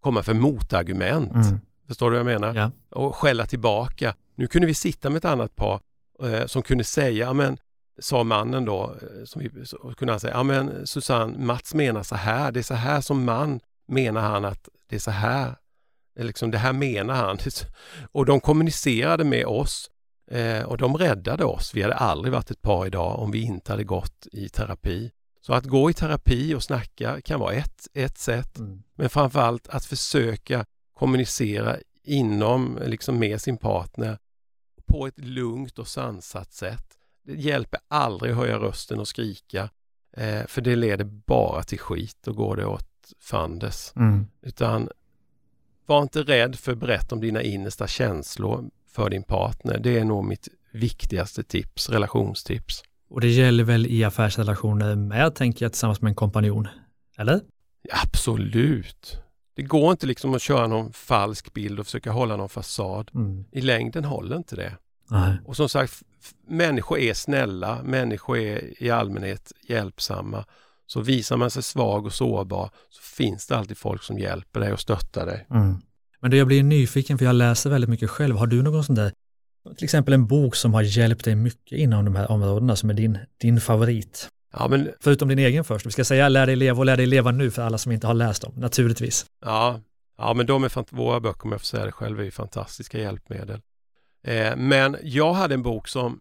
komma 0.00 0.22
för 0.22 0.34
motargument. 0.34 1.34
Mm. 1.34 1.60
Förstår 1.86 2.10
du 2.10 2.22
vad 2.22 2.32
jag 2.32 2.40
menar? 2.40 2.54
Ja. 2.54 2.70
Och 2.98 3.16
skälla 3.16 3.46
tillbaka. 3.46 4.14
Nu 4.34 4.46
kunde 4.46 4.66
vi 4.66 4.74
sitta 4.74 5.10
med 5.10 5.16
ett 5.16 5.24
annat 5.24 5.56
par 5.56 5.80
eh, 6.22 6.46
som 6.46 6.62
kunde 6.62 6.84
säga, 6.84 7.32
men 7.32 7.58
sa 7.98 8.24
mannen 8.24 8.64
då, 8.64 8.96
eh, 9.02 9.24
som 9.24 9.42
vi, 9.42 9.66
så 9.66 9.76
kunde 9.96 10.12
han 10.12 10.20
säga, 10.20 10.34
ja 10.34 10.42
men 10.42 10.86
Susanne, 10.86 11.38
Mats 11.38 11.74
menar 11.74 12.02
så 12.02 12.14
här, 12.14 12.52
det 12.52 12.60
är 12.60 12.64
så 12.64 12.74
här 12.74 13.00
som 13.00 13.24
man 13.24 13.60
menar 13.88 14.20
han 14.20 14.44
att 14.44 14.68
det 14.86 14.96
är 14.96 15.00
så 15.00 15.10
här, 15.10 15.54
liksom 16.20 16.50
det 16.50 16.58
här 16.58 16.72
menar 16.72 17.14
han. 17.14 17.38
Och 18.12 18.26
de 18.26 18.40
kommunicerade 18.40 19.24
med 19.24 19.46
oss 19.46 19.90
Eh, 20.30 20.62
och 20.62 20.78
de 20.78 20.96
räddade 20.96 21.44
oss. 21.44 21.74
Vi 21.74 21.82
hade 21.82 21.94
aldrig 21.94 22.32
varit 22.32 22.50
ett 22.50 22.62
par 22.62 22.86
idag 22.86 23.18
om 23.18 23.30
vi 23.30 23.42
inte 23.42 23.72
hade 23.72 23.84
gått 23.84 24.26
i 24.32 24.48
terapi. 24.48 25.10
Så 25.40 25.52
att 25.52 25.64
gå 25.64 25.90
i 25.90 25.94
terapi 25.94 26.54
och 26.54 26.62
snacka 26.62 27.20
kan 27.20 27.40
vara 27.40 27.52
ett, 27.52 27.88
ett 27.94 28.18
sätt. 28.18 28.58
Mm. 28.58 28.82
Men 28.94 29.08
framförallt 29.08 29.68
att 29.68 29.84
försöka 29.84 30.64
kommunicera 30.94 31.76
inom, 32.04 32.78
liksom 32.86 33.18
med 33.18 33.40
sin 33.40 33.56
partner 33.56 34.18
på 34.90 35.06
ett 35.06 35.18
lugnt 35.18 35.78
och 35.78 35.88
sansat 35.88 36.52
sätt. 36.52 36.98
Det 37.22 37.34
hjälper 37.34 37.80
aldrig 37.88 38.32
att 38.32 38.38
höja 38.38 38.58
rösten 38.58 39.00
och 39.00 39.08
skrika. 39.08 39.70
Eh, 40.16 40.46
för 40.46 40.60
det 40.60 40.76
leder 40.76 41.04
bara 41.04 41.62
till 41.62 41.78
skit 41.78 42.28
och 42.28 42.36
går 42.36 42.56
det 42.56 42.66
åt 42.66 42.86
fandes. 43.20 43.92
Mm. 43.96 44.26
Utan 44.42 44.88
var 45.86 46.02
inte 46.02 46.22
rädd 46.22 46.56
för 46.56 46.72
att 46.72 46.78
berätta 46.78 47.14
om 47.14 47.20
dina 47.20 47.42
innersta 47.42 47.86
känslor 47.86 48.70
för 48.86 49.10
din 49.10 49.22
partner. 49.22 49.78
Det 49.78 49.98
är 49.98 50.04
nog 50.04 50.24
mitt 50.24 50.48
viktigaste 50.72 51.42
tips, 51.42 51.88
relationstips. 51.88 52.82
Och 53.08 53.20
det 53.20 53.28
gäller 53.28 53.64
väl 53.64 53.86
i 53.86 54.04
affärsrelationer 54.04 54.96
med, 54.96 55.34
tänker 55.34 55.64
jag, 55.64 55.72
tillsammans 55.72 56.00
med 56.00 56.10
en 56.10 56.14
kompanjon? 56.14 56.68
Eller? 57.16 57.40
Absolut. 58.04 59.22
Det 59.60 59.66
går 59.66 59.90
inte 59.90 60.06
liksom 60.06 60.34
att 60.34 60.42
köra 60.42 60.66
någon 60.66 60.92
falsk 60.92 61.52
bild 61.52 61.80
och 61.80 61.86
försöka 61.86 62.10
hålla 62.10 62.36
någon 62.36 62.48
fasad. 62.48 63.10
Mm. 63.14 63.44
I 63.52 63.60
längden 63.60 64.04
håller 64.04 64.36
inte 64.36 64.56
det. 64.56 64.76
Nej. 65.10 65.38
Och 65.44 65.56
som 65.56 65.68
sagt, 65.68 66.02
människor 66.48 66.98
är 66.98 67.14
snälla, 67.14 67.82
människor 67.82 68.38
är 68.38 68.82
i 68.82 68.90
allmänhet 68.90 69.52
hjälpsamma. 69.68 70.44
Så 70.86 71.00
visar 71.00 71.36
man 71.36 71.50
sig 71.50 71.62
svag 71.62 72.06
och 72.06 72.12
sårbar 72.12 72.70
så 72.90 73.02
finns 73.02 73.46
det 73.46 73.56
alltid 73.56 73.78
folk 73.78 74.02
som 74.02 74.18
hjälper 74.18 74.60
dig 74.60 74.72
och 74.72 74.80
stöttar 74.80 75.26
dig. 75.26 75.46
Mm. 75.50 75.76
Men 76.20 76.30
då 76.30 76.36
jag 76.36 76.46
blir 76.46 76.62
nyfiken, 76.62 77.18
för 77.18 77.24
jag 77.24 77.34
läser 77.34 77.70
väldigt 77.70 77.90
mycket 77.90 78.10
själv, 78.10 78.36
har 78.36 78.46
du 78.46 78.62
någon 78.62 78.84
sån 78.84 78.94
där, 78.94 79.12
till 79.76 79.84
exempel 79.84 80.14
en 80.14 80.26
bok 80.26 80.56
som 80.56 80.74
har 80.74 80.82
hjälpt 80.82 81.24
dig 81.24 81.34
mycket 81.34 81.78
inom 81.78 82.04
de 82.04 82.16
här 82.16 82.30
områdena 82.30 82.76
som 82.76 82.90
är 82.90 82.94
din, 82.94 83.18
din 83.40 83.60
favorit? 83.60 84.28
Ja, 84.52 84.68
men... 84.68 84.90
Förutom 85.00 85.28
din 85.28 85.38
egen 85.38 85.64
först. 85.64 85.86
Vi 85.86 85.90
ska 85.90 86.04
säga 86.04 86.28
lär 86.28 86.46
dig 86.46 86.56
leva 86.56 86.78
och 86.78 86.84
lär 86.84 86.96
dig 86.96 87.06
leva 87.06 87.30
nu 87.30 87.50
för 87.50 87.62
alla 87.62 87.78
som 87.78 87.92
inte 87.92 88.06
har 88.06 88.14
läst 88.14 88.42
dem, 88.42 88.52
naturligtvis. 88.56 89.26
Ja, 89.44 89.80
ja 90.18 90.34
men 90.34 90.46
de 90.46 90.64
är 90.64 90.96
våra 90.96 91.20
böcker, 91.20 91.44
om 91.44 91.52
jag 91.52 91.60
får 91.60 91.66
säga 91.66 91.84
det 91.84 91.92
själv, 91.92 92.20
är 92.20 92.24
ju 92.24 92.30
fantastiska 92.30 92.98
hjälpmedel. 92.98 93.60
Eh, 94.24 94.56
men 94.56 94.96
jag 95.02 95.32
hade 95.32 95.54
en 95.54 95.62
bok 95.62 95.88
som, 95.88 96.20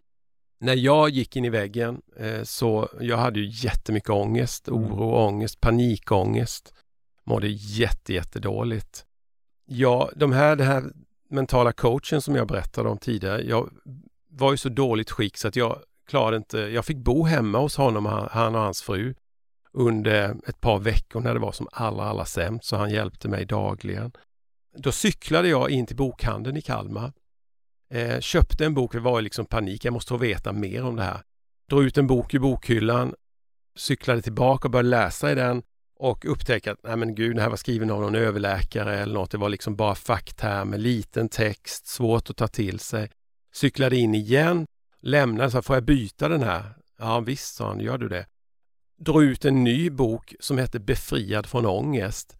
när 0.59 0.75
jag 0.75 1.09
gick 1.09 1.35
in 1.35 1.45
i 1.45 1.49
väggen, 1.49 2.01
eh, 2.17 2.43
så 2.43 2.89
jag 2.99 3.17
hade 3.17 3.39
ju 3.39 3.67
jättemycket 3.67 4.09
ångest, 4.09 4.67
mm. 4.67 4.83
oro, 4.83 5.27
ångest, 5.27 5.61
panikångest. 5.61 6.73
Mådde 7.23 7.47
jätte, 7.47 8.13
jättedåligt. 8.13 9.05
Ja, 9.65 10.09
de 10.15 10.31
här, 10.31 10.55
det 10.55 10.63
här 10.63 10.83
mentala 11.29 11.71
coachen 11.71 12.21
som 12.21 12.35
jag 12.35 12.47
berättade 12.47 12.89
om 12.89 12.97
tidigare, 12.97 13.41
jag 13.41 13.69
var 14.29 14.53
i 14.53 14.57
så 14.57 14.69
dåligt 14.69 15.11
skick 15.11 15.37
så 15.37 15.47
att 15.47 15.55
jag 15.55 15.79
klarade 16.10 16.38
inte, 16.38 16.60
jag 16.60 16.86
fick 16.86 16.98
bo 16.98 17.24
hemma 17.24 17.58
hos 17.58 17.78
honom, 17.78 18.06
han 18.32 18.56
och 18.56 18.62
hans 18.62 18.82
fru 18.82 19.13
under 19.74 20.36
ett 20.48 20.62
par 20.62 20.80
veckor 20.80 21.22
när 21.22 21.34
det 21.34 21.39
var 21.39 21.52
som 21.52 21.67
allra, 21.72 22.04
allra 22.04 22.26
sämst, 22.26 22.65
så 22.65 22.76
han 22.76 22.89
hjälpte 22.89 23.28
mig 23.28 23.45
dagligen. 23.45 24.12
Då 24.78 24.91
cyklade 24.91 25.48
jag 25.48 25.69
in 25.69 25.86
till 25.86 25.95
bokhandeln 25.95 26.58
i 26.58 26.62
Kalmar, 26.62 27.12
eh, 27.93 28.19
köpte 28.19 28.65
en 28.65 28.74
bok, 28.74 28.91
det 28.91 29.00
var 29.00 29.22
liksom 29.22 29.45
panik, 29.45 29.86
jag 29.86 29.93
måste 29.93 30.10
få 30.10 30.17
veta 30.17 30.54
mer 30.54 30.84
om 30.84 30.95
det 30.95 31.04
här. 31.04 31.22
Drog 31.69 31.84
ut 31.84 31.98
en 31.98 32.08
bok 32.08 32.34
ur 32.34 32.39
bokhyllan, 32.39 33.13
cyklade 33.76 34.22
tillbaka 34.22 34.67
och 34.67 34.72
började 34.72 34.89
läsa 34.89 35.32
i 35.32 35.36
den 35.36 35.63
och 36.00 36.26
upptäckte 36.26 36.72
att 36.72 36.80
nej 36.84 36.95
men 36.95 37.15
gud, 37.15 37.36
det 37.36 37.41
här 37.41 37.50
var 37.50 37.58
skriven 37.58 37.91
av 37.91 38.02
någon 38.02 38.15
överläkare 38.15 39.00
eller 39.00 39.13
något. 39.13 39.32
Det 39.32 39.38
var 39.38 39.50
liksom 39.50 39.76
bara 39.76 39.95
facktermer, 39.95 40.78
liten 40.78 41.30
text, 41.30 41.88
svårt 41.88 42.30
att 42.30 42.38
ta 42.38 42.48
till 42.48 42.80
sig. 42.80 43.10
Cyklade 43.54 43.98
in 43.98 44.15
igen, 44.15 44.65
lämnade, 45.01 45.51
så 45.51 45.62
får 45.62 45.75
jag 45.75 45.83
byta 45.83 46.27
den 46.27 46.43
här? 46.43 46.73
Ja 46.97 47.19
visst, 47.19 47.55
sa 47.55 47.67
han, 47.67 47.79
gör 47.79 47.97
du 47.97 48.09
det? 48.09 48.25
Drog 48.97 49.23
ut 49.23 49.45
en 49.45 49.63
ny 49.63 49.89
bok 49.89 50.35
som 50.39 50.57
heter 50.57 50.79
Befriad 50.79 51.45
från 51.45 51.65
ångest. 51.65 52.38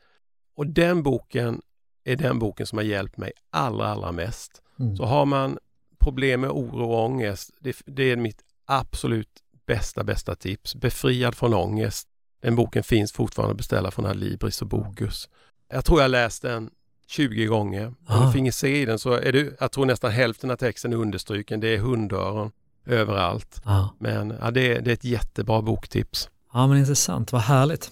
Och 0.56 0.68
den 0.68 1.04
boken 1.04 1.62
är 2.04 2.16
den 2.16 2.40
boken 2.40 2.66
som 2.66 2.78
har 2.78 2.86
hjälpt 2.86 3.18
mig 3.18 3.32
allra, 3.50 3.88
allra 3.88 4.12
mest. 4.12 4.62
Mm. 4.80 4.96
Så 4.96 5.06
har 5.06 5.26
man 5.26 5.58
problem 6.00 6.42
med 6.42 6.50
oro 6.50 6.92
och 6.92 7.06
ångest, 7.06 7.52
det, 7.60 7.82
det 7.86 8.04
är 8.04 8.16
mitt 8.16 8.42
absolut 8.66 9.44
bästa, 9.66 10.04
bästa 10.04 10.36
tips. 10.36 10.76
Befriad 10.76 11.36
från 11.36 11.54
ångest 11.54 12.08
den 12.42 12.56
boken 12.56 12.84
finns 12.84 13.12
fortfarande 13.12 13.52
att 13.52 13.58
beställa 13.58 13.92
från 13.92 14.06
Adlibris 14.06 14.62
och 14.62 14.68
Bokus. 14.68 15.30
Jag 15.70 15.86
tror 15.86 16.02
jag 16.02 16.12
läst 16.12 16.42
den 16.42 16.70
20 17.10 17.46
gånger. 17.46 17.88
Om 17.88 17.96
Ah. 18.08 18.26
du 18.26 18.32
finge 18.32 18.52
se 18.52 18.82
i 18.82 18.86
den 18.86 19.00
så 19.00 19.14
är 19.14 19.32
det, 19.32 19.56
jag 19.60 19.72
tror 19.72 19.86
nästan 19.86 20.12
hälften 20.12 20.52
av 20.52 20.56
texten 20.56 20.94
är 20.94 20.98
understryken. 20.98 21.60
Det 21.60 21.68
är 21.76 21.78
hundöron 21.78 22.52
överallt. 22.86 23.62
Ja. 23.66 23.96
Men 24.00 24.34
ja, 24.42 24.52
det, 24.52 24.76
är, 24.78 24.82
det 24.82 24.92
är 24.92 24.94
ett 24.94 25.04
jättebra 25.04 25.62
boktips. 25.62 26.30
Ja, 26.54 26.68
men 26.68 26.78
intressant. 26.78 27.32
Vad 27.32 27.42
härligt. 27.42 27.92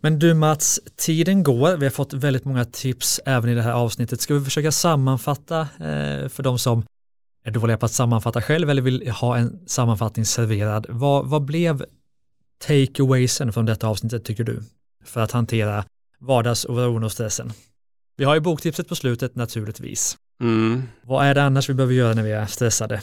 Men 0.00 0.18
du 0.18 0.34
Mats, 0.34 0.80
tiden 0.96 1.42
går. 1.42 1.76
Vi 1.76 1.86
har 1.86 1.90
fått 1.90 2.12
väldigt 2.12 2.44
många 2.44 2.64
tips 2.64 3.20
även 3.26 3.50
i 3.50 3.54
det 3.54 3.62
här 3.62 3.72
avsnittet. 3.72 4.20
Ska 4.20 4.34
vi 4.34 4.44
försöka 4.44 4.72
sammanfatta 4.72 5.60
eh, 5.60 6.28
för 6.28 6.42
de 6.42 6.58
som 6.58 6.82
är 7.44 7.50
dåliga 7.50 7.76
på 7.76 7.86
att 7.86 7.92
sammanfatta 7.92 8.42
själv 8.42 8.70
eller 8.70 8.82
vill 8.82 9.10
ha 9.10 9.36
en 9.36 9.58
sammanfattning 9.66 10.24
serverad. 10.24 10.86
Vad, 10.88 11.26
vad 11.26 11.44
blev 11.44 11.84
takeawaysen 12.66 13.52
från 13.52 13.66
detta 13.66 13.88
avsnittet 13.88 14.24
tycker 14.24 14.44
du? 14.44 14.62
För 15.04 15.20
att 15.20 15.32
hantera 15.32 15.84
vardagsoron 16.18 17.04
och 17.04 17.12
stressen. 17.12 17.52
Vi 18.16 18.24
har 18.24 18.34
ju 18.34 18.40
boktipset 18.40 18.88
på 18.88 18.94
slutet 18.94 19.34
naturligtvis. 19.34 20.18
Mm. 20.40 20.82
Vad 21.02 21.26
är 21.26 21.34
det 21.34 21.42
annars 21.42 21.68
vi 21.68 21.74
behöver 21.74 21.94
göra 21.94 22.14
när 22.14 22.22
vi 22.22 22.32
är 22.32 22.46
stressade? 22.46 23.02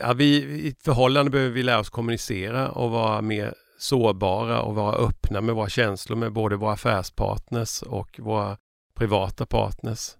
Ja, 0.00 0.12
vi, 0.12 0.26
I 0.26 0.68
ett 0.68 0.82
förhållande 0.82 1.30
behöver 1.30 1.52
vi 1.52 1.62
lära 1.62 1.78
oss 1.78 1.90
kommunicera 1.90 2.68
och 2.68 2.90
vara 2.90 3.22
mer 3.22 3.54
sårbara 3.78 4.62
och 4.62 4.74
vara 4.74 4.96
öppna 4.96 5.40
med 5.40 5.54
våra 5.54 5.68
känslor 5.68 6.16
med 6.16 6.32
både 6.32 6.56
våra 6.56 6.72
affärspartners 6.72 7.82
och 7.82 8.20
våra 8.22 8.56
privata 8.94 9.46
partners. 9.46 10.10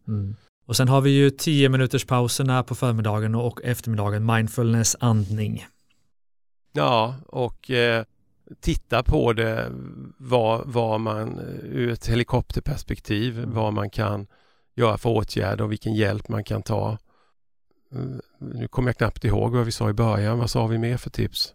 Och 0.67 0.77
sen 0.77 0.89
har 0.89 1.01
vi 1.01 1.11
ju 1.11 1.31
10 1.31 1.69
minuters 1.69 2.05
pauserna 2.05 2.63
på 2.63 2.75
förmiddagen 2.75 3.35
och 3.35 3.61
eftermiddagen, 3.65 4.27
mindfulness, 4.27 4.97
andning. 5.01 5.67
Ja, 6.73 7.15
och 7.27 7.71
eh, 7.71 8.05
titta 8.61 9.03
på 9.03 9.33
det, 9.33 9.73
vad, 10.19 10.63
vad 10.67 11.01
man 11.01 11.39
eh, 11.39 11.65
ur 11.65 11.91
ett 11.91 12.07
helikopterperspektiv, 12.07 13.45
vad 13.47 13.73
man 13.73 13.91
kan 13.91 14.27
göra 14.77 14.99
för 14.99 15.11
åtgärder 15.11 15.65
och 15.65 15.73
vilken 15.73 15.95
hjälp 15.95 16.29
man 16.29 16.45
kan 16.45 16.63
ta. 16.63 16.99
Mm, 17.93 18.21
Nu 18.41 18.69
kommer 18.69 18.89
jag 18.89 18.97
knappt 18.97 19.25
ihåg 19.25 19.53
vad 19.53 19.65
vi 19.65 19.73
sa 19.73 19.91
i 19.91 19.93
början. 19.93 20.39
Vad 20.39 20.51
sa 20.51 20.67
vi 20.67 20.79
mer 20.79 20.97
för 20.97 21.11
tips? 21.11 21.55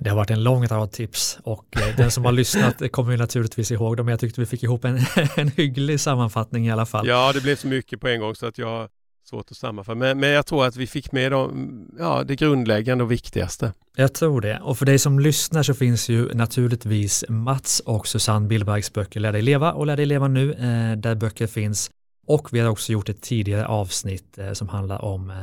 Det 0.00 0.10
har 0.10 0.16
varit 0.16 0.30
en 0.30 0.42
lång 0.42 0.66
rad 0.66 0.92
tips 0.92 1.38
och 1.44 1.76
eh, 1.76 1.96
den 1.96 2.10
som 2.10 2.24
har 2.24 2.32
lyssnat 2.42 2.92
kommer 2.92 3.12
ju 3.12 3.18
naturligtvis 3.18 3.70
ihåg 3.70 3.96
dem. 3.96 4.08
Jag 4.08 4.20
tyckte 4.20 4.40
vi 4.40 4.46
fick 4.46 4.62
ihop 4.62 4.84
en, 4.84 4.98
en 5.36 5.48
hygglig 5.48 6.00
sammanfattning 6.00 6.66
i 6.66 6.70
alla 6.70 6.86
fall. 6.86 7.08
Ja, 7.08 7.32
det 7.32 7.40
blev 7.40 7.56
så 7.56 7.66
mycket 7.66 8.00
på 8.00 8.08
en 8.08 8.20
gång 8.20 8.34
så 8.34 8.46
att 8.46 8.58
jag 8.58 8.88
svårt 9.24 9.50
att 9.50 9.56
sammanfatta. 9.56 9.94
Men, 9.98 10.20
men 10.20 10.30
jag 10.30 10.46
tror 10.46 10.66
att 10.66 10.76
vi 10.76 10.86
fick 10.86 11.12
med 11.12 11.32
dem, 11.32 11.86
ja, 11.98 12.22
det 12.26 12.36
grundläggande 12.36 13.04
och 13.04 13.10
viktigaste. 13.12 13.72
Jag 13.96 14.14
tror 14.14 14.40
det. 14.40 14.60
Och 14.60 14.78
för 14.78 14.86
dig 14.86 14.98
som 14.98 15.18
lyssnar 15.20 15.62
så 15.62 15.74
finns 15.74 16.08
ju 16.08 16.34
naturligtvis 16.34 17.24
Mats 17.28 17.80
och 17.80 18.06
Susanne 18.06 18.46
Billbergs 18.48 18.92
böcker 18.92 19.20
Lär 19.20 19.32
dig 19.32 19.42
leva 19.42 19.72
och 19.72 19.86
Lär 19.86 19.96
dig 19.96 20.06
leva 20.06 20.28
nu, 20.28 20.52
eh, 20.52 20.96
där 20.98 21.14
böcker 21.14 21.46
finns. 21.46 21.90
Och 22.26 22.48
vi 22.52 22.60
har 22.60 22.70
också 22.70 22.92
gjort 22.92 23.08
ett 23.08 23.22
tidigare 23.22 23.66
avsnitt 23.66 24.38
eh, 24.38 24.52
som 24.52 24.68
handlar 24.68 25.04
om 25.04 25.30
eh, 25.30 25.36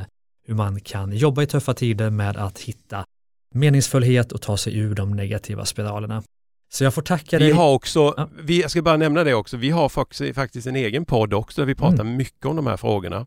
hur 0.46 0.54
man 0.54 0.80
kan 0.80 1.12
jobba 1.12 1.42
i 1.42 1.46
tuffa 1.46 1.74
tider 1.74 2.10
med 2.10 2.36
att 2.36 2.58
hitta 2.58 3.04
meningsfullhet 3.54 4.32
och 4.32 4.42
ta 4.42 4.56
sig 4.56 4.78
ur 4.78 4.94
de 4.94 5.10
negativa 5.16 5.64
spiralerna. 5.64 6.22
Så 6.72 6.84
jag 6.84 6.94
får 6.94 7.02
tacka 7.02 7.38
dig. 7.38 7.46
Vi 7.48 7.52
har 7.52 7.72
också, 7.74 8.14
Ja. 8.16 8.28
vi, 8.42 8.60
jag 8.62 8.70
ska 8.70 8.82
bara 8.82 8.96
nämna 8.96 9.24
det 9.24 9.34
också, 9.34 9.56
vi 9.56 9.70
har 9.70 9.88
faktiskt, 9.88 10.34
faktiskt 10.34 10.66
en 10.66 10.76
egen 10.76 11.04
podd 11.04 11.34
också 11.34 11.60
där 11.60 11.66
vi 11.66 11.74
pratar 11.74 12.00
Mm. 12.00 12.16
mycket 12.16 12.46
om 12.46 12.56
de 12.56 12.66
här 12.66 12.76
frågorna. 12.76 13.26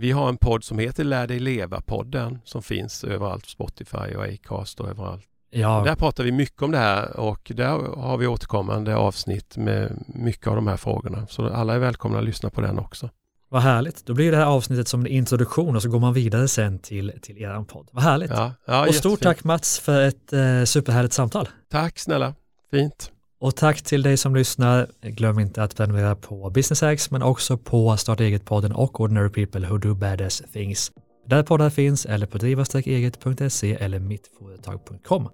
Vi 0.00 0.10
har 0.12 0.28
en 0.28 0.36
podd 0.36 0.64
som 0.64 0.78
heter 0.78 1.04
Lär 1.04 1.26
dig 1.26 1.38
leva-podden 1.38 2.38
som 2.44 2.62
finns 2.62 3.04
överallt, 3.04 3.46
Spotify 3.46 4.14
och 4.16 4.24
Acast 4.24 4.80
och 4.80 4.88
överallt. 4.88 5.24
Ja, 5.50 5.82
Där 5.86 5.94
pratar 5.94 6.24
vi 6.24 6.32
mycket 6.32 6.62
om 6.62 6.70
det 6.70 6.78
här 6.78 7.16
och 7.16 7.52
där 7.54 7.68
har 7.96 8.16
vi 8.16 8.26
återkommande 8.26 8.96
avsnitt 8.96 9.56
med 9.56 10.04
mycket 10.06 10.46
av 10.46 10.54
de 10.54 10.66
här 10.66 10.76
frågorna. 10.76 11.26
Så 11.26 11.48
alla 11.48 11.74
är 11.74 11.78
välkomna 11.78 12.18
att 12.18 12.24
lyssna 12.24 12.50
på 12.50 12.60
den 12.60 12.78
också. 12.78 13.10
vad 13.48 13.62
härligt. 13.62 14.06
Då 14.06 14.14
blir 14.14 14.30
det 14.30 14.36
här 14.36 14.44
avsnittet 14.46 14.88
som 14.88 15.00
en 15.00 15.06
introduktion 15.06 15.76
och 15.76 15.82
så 15.82 15.88
går 15.88 15.98
man 16.00 16.12
vidare 16.14 16.48
sen 16.48 16.78
till, 16.78 17.12
till 17.22 17.38
er 17.38 17.64
podd. 17.64 17.88
Vad 17.92 18.02
härligt. 18.04 18.30
Ja, 18.30 18.52
ja, 18.64 18.88
och 18.88 18.94
stort 18.94 19.10
jättefint. 19.10 19.22
tack 19.22 19.44
Mats 19.44 19.78
för 19.78 20.00
ett 20.02 20.32
eh, 20.32 20.64
superhärligt 20.64 21.14
samtal. 21.14 21.48
Tack 21.70 21.98
snälla, 21.98 22.34
fint. 22.70 23.12
Och 23.40 23.56
tack 23.56 23.82
till 23.82 24.02
dig 24.02 24.16
som 24.16 24.34
lyssnar. 24.34 24.86
Glöm 25.02 25.38
inte 25.38 25.62
att 25.62 25.76
prenumerera 25.76 26.16
på 26.16 26.50
Business 26.50 26.80
Hacks 26.80 27.10
men 27.10 27.22
också 27.22 27.58
på 27.58 27.96
Starta 27.96 28.24
eget-podden 28.24 28.72
och 28.72 29.00
Ordinary 29.00 29.28
People 29.28 29.68
Who 29.68 29.78
Do 29.78 29.94
Badass 29.94 30.42
Things. 30.52 30.92
Där 31.26 31.42
poddar 31.42 31.70
finns 31.70 32.06
eller 32.06 32.26
på 32.26 32.38
driva-eget.se 32.38 33.74
eller 33.74 33.98
mittföretag.com. 33.98 35.28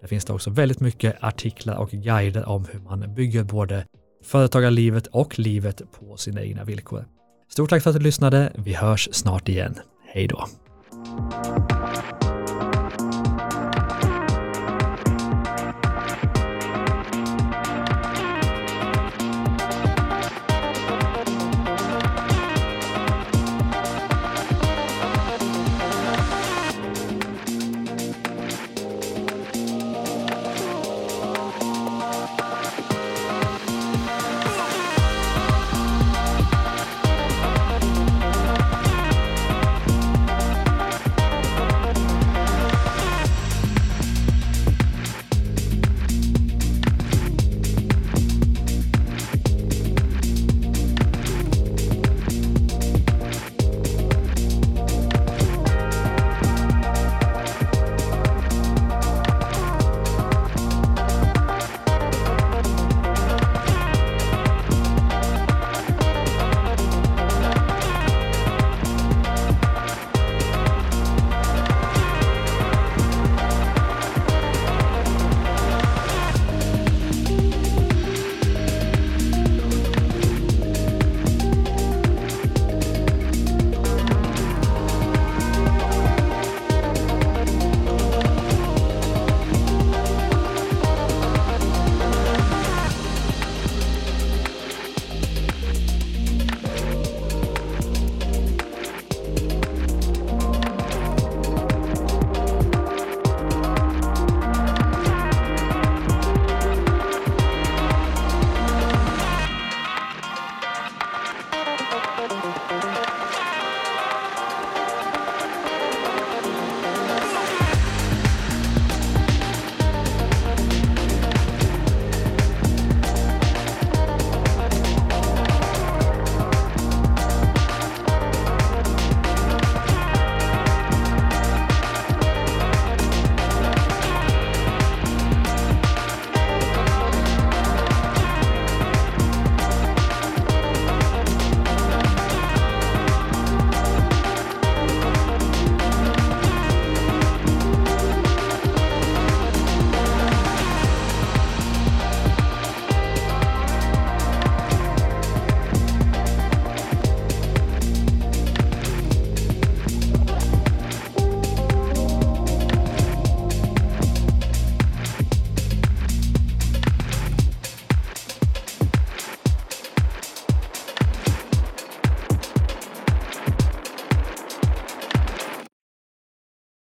Där 0.00 0.08
finns 0.08 0.24
det 0.24 0.32
också 0.32 0.50
väldigt 0.50 0.80
mycket 0.80 1.16
artiklar 1.20 1.76
och 1.76 1.90
guider 1.90 2.48
om 2.48 2.64
hur 2.72 2.80
man 2.80 3.14
bygger 3.14 3.44
både 3.44 3.86
företagarlivet 4.24 5.06
och 5.06 5.38
livet 5.38 5.82
på 5.92 6.16
sina 6.16 6.42
egna 6.42 6.64
villkor. 6.64 7.04
Stort 7.48 7.70
tack 7.70 7.82
för 7.82 7.90
att 7.90 7.96
du 7.96 8.02
lyssnade. 8.02 8.52
Vi 8.54 8.74
hörs 8.74 9.08
snart 9.12 9.48
igen. 9.48 9.74
Hej 10.06 10.28
då! 10.28 10.46